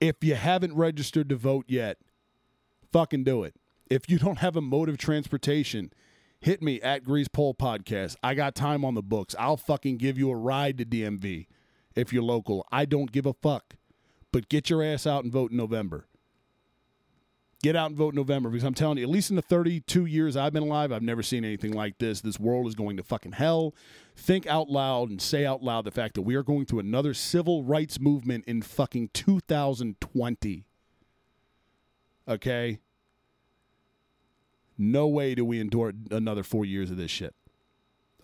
if 0.00 0.24
you 0.24 0.36
haven't 0.36 0.74
registered 0.74 1.28
to 1.28 1.36
vote 1.36 1.66
yet, 1.68 1.98
fucking 2.90 3.24
do 3.24 3.44
it. 3.44 3.54
If 3.90 4.08
you 4.08 4.18
don't 4.18 4.38
have 4.38 4.56
a 4.56 4.62
mode 4.62 4.88
of 4.88 4.96
transportation, 4.96 5.92
hit 6.40 6.62
me 6.62 6.80
at 6.80 7.04
Grease 7.04 7.28
Pole 7.28 7.52
Podcast. 7.52 8.16
I 8.22 8.32
got 8.32 8.54
time 8.54 8.86
on 8.86 8.94
the 8.94 9.02
books. 9.02 9.34
I'll 9.38 9.58
fucking 9.58 9.98
give 9.98 10.16
you 10.16 10.30
a 10.30 10.34
ride 10.34 10.78
to 10.78 10.86
DMV 10.86 11.48
if 11.94 12.10
you're 12.10 12.22
local. 12.22 12.66
I 12.72 12.86
don't 12.86 13.12
give 13.12 13.26
a 13.26 13.34
fuck. 13.34 13.74
But 14.32 14.48
get 14.48 14.70
your 14.70 14.82
ass 14.82 15.06
out 15.06 15.24
and 15.24 15.32
vote 15.32 15.50
in 15.50 15.58
November. 15.58 16.06
Get 17.62 17.76
out 17.76 17.88
and 17.88 17.96
vote 17.96 18.14
in 18.14 18.16
November 18.16 18.50
because 18.50 18.64
I'm 18.64 18.74
telling 18.74 18.98
you, 18.98 19.04
at 19.04 19.10
least 19.10 19.30
in 19.30 19.36
the 19.36 19.42
32 19.42 20.06
years 20.06 20.36
I've 20.36 20.52
been 20.52 20.62
alive, 20.62 20.92
I've 20.92 21.02
never 21.02 21.22
seen 21.22 21.44
anything 21.44 21.72
like 21.72 21.98
this. 21.98 22.20
This 22.20 22.38
world 22.38 22.66
is 22.66 22.74
going 22.74 22.96
to 22.96 23.02
fucking 23.02 23.32
hell. 23.32 23.74
Think 24.16 24.46
out 24.46 24.68
loud 24.68 25.10
and 25.10 25.20
say 25.20 25.46
out 25.46 25.62
loud 25.62 25.84
the 25.84 25.90
fact 25.90 26.14
that 26.14 26.22
we 26.22 26.34
are 26.34 26.42
going 26.42 26.66
through 26.66 26.80
another 26.80 27.14
civil 27.14 27.62
rights 27.64 27.98
movement 27.98 28.44
in 28.46 28.62
fucking 28.62 29.10
2020. 29.14 30.66
Okay? 32.28 32.78
No 34.76 35.06
way 35.06 35.34
do 35.34 35.44
we 35.44 35.60
endure 35.60 35.92
another 36.10 36.42
four 36.42 36.64
years 36.64 36.90
of 36.90 36.96
this 36.96 37.10
shit. 37.10 37.34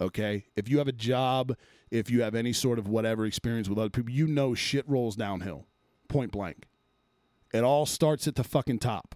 Okay? 0.01 0.47
If 0.57 0.69
you 0.69 0.79
have 0.79 0.89
a 0.89 0.93
job, 0.93 1.57
if 1.91 2.11
you 2.11 2.23
have 2.23 2.35
any 2.35 2.53
sort 2.53 2.79
of 2.79 2.89
whatever 2.89 3.27
experience 3.27 3.69
with 3.69 3.79
other 3.79 3.91
people, 3.91 4.13
you 4.13 4.27
know 4.27 4.55
shit 4.55 4.89
rolls 4.89 5.17
downhill. 5.17 5.67
Point 6.09 6.33
blank 6.33 6.67
It 7.53 7.63
all 7.63 7.87
starts 7.87 8.27
at 8.27 8.35
the 8.35 8.45
fucking 8.45 8.81
top. 8.81 9.15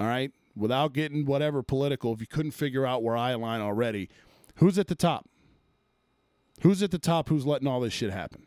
All 0.00 0.06
right? 0.06 0.32
Without 0.56 0.94
getting 0.94 1.26
whatever 1.26 1.62
political, 1.62 2.12
if 2.14 2.20
you 2.20 2.26
couldn't 2.26 2.52
figure 2.52 2.86
out 2.86 3.02
where 3.02 3.16
I 3.16 3.32
align 3.32 3.60
already, 3.60 4.08
who's 4.56 4.78
at 4.78 4.88
the 4.88 4.94
top? 4.94 5.28
Who's 6.62 6.82
at 6.82 6.90
the 6.90 6.98
top 6.98 7.28
who's 7.28 7.46
letting 7.46 7.68
all 7.68 7.80
this 7.80 7.92
shit 7.92 8.10
happen? 8.10 8.46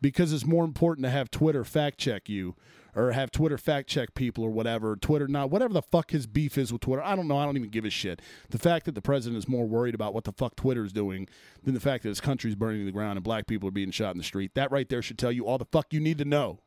Because 0.00 0.32
it's 0.32 0.46
more 0.46 0.64
important 0.64 1.04
to 1.04 1.10
have 1.10 1.30
Twitter 1.30 1.62
fact 1.62 1.98
check 1.98 2.28
you 2.28 2.56
or 2.96 3.12
have 3.12 3.30
Twitter 3.30 3.58
fact 3.58 3.88
check 3.88 4.14
people 4.14 4.42
or 4.42 4.50
whatever. 4.50 4.96
Twitter 4.96 5.28
not 5.28 5.50
whatever 5.50 5.74
the 5.74 5.82
fuck 5.82 6.10
his 6.10 6.26
beef 6.26 6.56
is 6.56 6.72
with 6.72 6.80
Twitter. 6.80 7.02
I 7.02 7.14
don't 7.14 7.28
know. 7.28 7.36
I 7.36 7.44
don't 7.44 7.56
even 7.56 7.68
give 7.68 7.84
a 7.84 7.90
shit. 7.90 8.20
The 8.48 8.58
fact 8.58 8.86
that 8.86 8.94
the 8.94 9.02
president 9.02 9.38
is 9.38 9.48
more 9.48 9.66
worried 9.66 9.94
about 9.94 10.14
what 10.14 10.24
the 10.24 10.32
fuck 10.32 10.56
Twitter 10.56 10.84
is 10.84 10.92
doing 10.92 11.28
than 11.62 11.74
the 11.74 11.80
fact 11.80 12.02
that 12.02 12.08
his 12.08 12.20
country's 12.20 12.54
burning 12.54 12.80
to 12.80 12.86
the 12.86 12.92
ground 12.92 13.18
and 13.18 13.24
black 13.24 13.46
people 13.46 13.68
are 13.68 13.72
being 13.72 13.90
shot 13.90 14.12
in 14.12 14.18
the 14.18 14.24
street. 14.24 14.54
That 14.54 14.72
right 14.72 14.88
there 14.88 15.02
should 15.02 15.18
tell 15.18 15.32
you 15.32 15.46
all 15.46 15.58
the 15.58 15.66
fuck 15.66 15.92
you 15.92 16.00
need 16.00 16.18
to 16.18 16.24
know. 16.24 16.60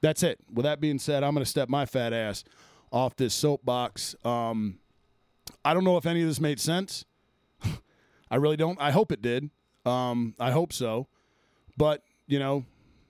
That's 0.00 0.22
it. 0.22 0.38
With 0.52 0.64
that 0.64 0.80
being 0.80 0.98
said, 0.98 1.22
I'm 1.22 1.34
going 1.34 1.44
to 1.44 1.50
step 1.50 1.68
my 1.68 1.86
fat 1.86 2.12
ass 2.12 2.44
off 2.90 3.16
this 3.16 3.34
soapbox. 3.34 4.14
Um, 4.24 4.78
I 5.64 5.74
don't 5.74 5.84
know 5.84 5.96
if 5.96 6.06
any 6.06 6.22
of 6.22 6.28
this 6.28 6.40
made 6.40 6.60
sense. 6.60 7.04
I 8.30 8.36
really 8.36 8.56
don't. 8.56 8.80
I 8.80 8.90
hope 8.90 9.12
it 9.12 9.22
did. 9.22 9.50
Um, 9.84 10.34
I 10.38 10.50
hope 10.50 10.72
so. 10.72 11.08
But, 11.76 12.02
you 12.26 12.38
know, 12.38 12.64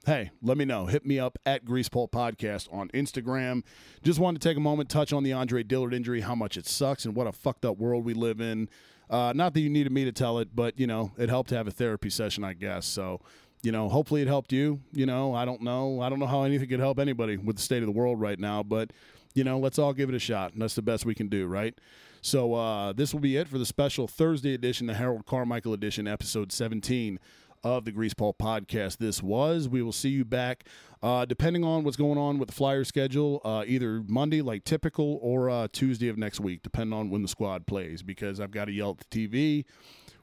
hey, 0.07 0.31
let 0.43 0.57
me 0.57 0.65
know. 0.65 0.87
Hit 0.87 1.07
me 1.07 1.19
up 1.19 1.39
at 1.47 1.65
Greasepole 1.65 2.11
Podcast 2.11 2.73
on 2.73 2.89
Instagram. 2.91 3.63
Just 4.03 4.19
wanted 4.19 4.41
to 4.41 4.49
take 4.49 4.57
a 4.57 4.61
moment, 4.61 4.89
touch 4.89 5.13
on 5.13 5.23
the 5.23 5.33
Andre 5.33 5.63
Dillard 5.63 5.95
injury, 5.95 6.21
how 6.21 6.35
much 6.35 6.57
it 6.57 6.67
sucks, 6.67 7.05
and 7.05 7.15
what 7.15 7.27
a 7.27 7.33
fucked 7.33 7.65
up 7.65 7.79
world 7.79 8.05
we 8.05 8.15
live 8.15 8.41
in. 8.41 8.69
Uh, 9.09 9.33
not 9.35 9.55
that 9.55 9.61
you 9.61 9.69
needed 9.69 9.93
me 9.93 10.05
to 10.05 10.13
tell 10.13 10.39
it, 10.39 10.55
but, 10.55 10.79
you 10.79 10.87
know, 10.87 11.13
it 11.19 11.29
helped 11.29 11.49
to 11.51 11.57
have 11.57 11.67
a 11.67 11.73
therapy 11.73 12.11
session, 12.11 12.45
I 12.45 12.53
guess. 12.53 12.87
So, 12.87 13.21
you 13.63 13.73
know, 13.73 13.89
hopefully 13.89 14.23
it 14.23 14.29
helped 14.29 14.53
you. 14.53 14.81
You 14.93 15.07
know, 15.07 15.35
I 15.35 15.45
don't 15.45 15.63
know. 15.63 16.01
I 16.01 16.09
don't 16.09 16.19
know 16.19 16.27
how 16.27 16.45
anything 16.45 16.69
could 16.69 16.81
help 16.81 16.99
anybody 16.99 17.37
with 17.37 17.57
the 17.57 17.63
state 17.63 17.83
of 17.83 17.87
the 17.87 17.93
world 17.93 18.21
right 18.21 18.39
now, 18.39 18.63
but, 18.63 18.93
you 19.35 19.45
know, 19.45 19.59
let's 19.59 19.79
all 19.79 19.93
give 19.93 20.09
it 20.09 20.15
a 20.15 20.21
shot. 20.21 20.53
That's 20.57 20.75
the 20.75 20.83
best 20.83 21.05
we 21.05 21.15
can 21.15 21.29
do, 21.29 21.47
right? 21.47 21.79
So 22.23 22.55
uh, 22.55 22.93
this 22.93 23.13
will 23.13 23.21
be 23.21 23.37
it 23.37 23.49
for 23.49 23.59
the 23.59 23.67
special 23.67 24.07
Thursday 24.07 24.55
edition, 24.55 24.87
the 24.87 24.95
Harold 24.95 25.27
Carmichael 25.27 25.73
edition, 25.73 26.07
episode 26.07 26.53
17 26.53 27.19
of 27.63 27.85
the 27.85 27.93
Greasepole 27.93 28.37
podcast. 28.39 28.99
This 28.99 29.23
was. 29.23 29.69
We 29.69 29.83
will 29.83 29.93
see 29.93 30.11
you 30.11 30.25
back, 30.25 30.65
uh, 31.03 31.25
depending 31.25 31.65
on 31.65 31.85
what's 31.85 31.97
going 31.97 32.19
on 32.19 32.39
with 32.39 32.49
the 32.49 32.55
flyer 32.55 32.85
schedule, 32.85 33.41
uh, 33.45 33.65
either 33.67 34.03
Monday, 34.07 34.43
like 34.43 34.65
typical, 34.65 35.19
or 35.23 35.51
uh, 35.51 35.69
Tuesday 35.73 36.09
of 36.09 36.19
next 36.19 36.41
week, 36.41 36.63
depending 36.63 36.99
on 36.99 37.11
when 37.11 37.23
the 37.23 37.29
squad 37.29 37.67
plays, 37.67 38.03
because 38.03 38.41
I've 38.41 38.51
got 38.51 38.67
to 38.67 38.73
yell 38.73 38.97
at 38.99 39.11
the 39.11 39.29
TV 39.29 39.65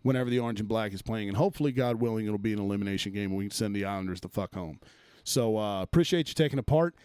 whenever 0.02 0.30
the 0.30 0.40
orange 0.40 0.60
and 0.60 0.70
black 0.70 0.94
is 0.94 1.02
playing. 1.02 1.28
And 1.28 1.38
hopefully, 1.38 1.72
God 1.72 1.98
willing, 1.98 2.26
it'll 2.26 2.38
be 2.38 2.54
an 2.54 2.60
elimination 2.60 3.14
game 3.14 3.30
and 3.32 3.38
we 3.38 3.46
can 3.46 3.52
send 3.52 3.76
the 3.76 3.86
Islanders 3.86 4.22
the 4.22 4.30
fuck 4.30 4.54
home. 4.54 4.80
So 5.24 5.58
uh, 5.58 5.82
appreciate 5.82 6.30
you 6.30 6.34
taking 6.34 6.60
a 6.60 6.64
part 6.64 6.96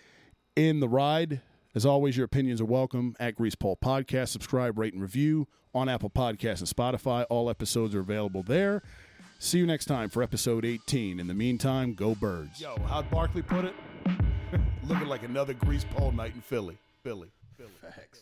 in 0.57 0.81
the 0.81 0.89
ride. 0.89 1.41
As 1.75 1.87
always, 1.87 2.17
your 2.17 2.27
opinions 2.27 2.61
are 2.61 2.67
welcome 2.67 3.17
at 3.19 3.37
Greasepole 3.37 3.81
Podcast. 3.81 4.29
Subscribe, 4.29 4.79
rate, 4.79 4.93
and 4.93 5.03
review 5.03 5.49
on 5.75 5.89
Apple 5.89 6.11
Podcasts 6.11 6.61
and 6.61 6.69
Spotify. 6.69 7.25
All 7.31 7.49
episodes 7.49 7.95
are 7.95 8.01
available 8.01 8.43
there. 8.43 8.83
See 9.39 9.59
you 9.59 9.67
next 9.67 9.87
time 9.87 10.09
for 10.09 10.23
episode 10.23 10.65
18. 10.65 11.19
In 11.19 11.27
the 11.27 11.35
meantime, 11.35 11.95
go 11.95 12.15
birds. 12.15 12.61
Yo, 12.61 12.77
how'd 12.87 13.11
Barkley 13.11 13.43
put 13.43 13.65
it? 13.65 13.75
Looking 14.85 15.09
like 15.09 15.25
another 15.25 15.55
grease 15.55 15.85
pole 15.85 16.13
night 16.13 16.35
in 16.35 16.43
Philly. 16.43 16.79
Philly. 17.03 17.29
Philly. 17.57 17.71
Facts. 17.81 18.21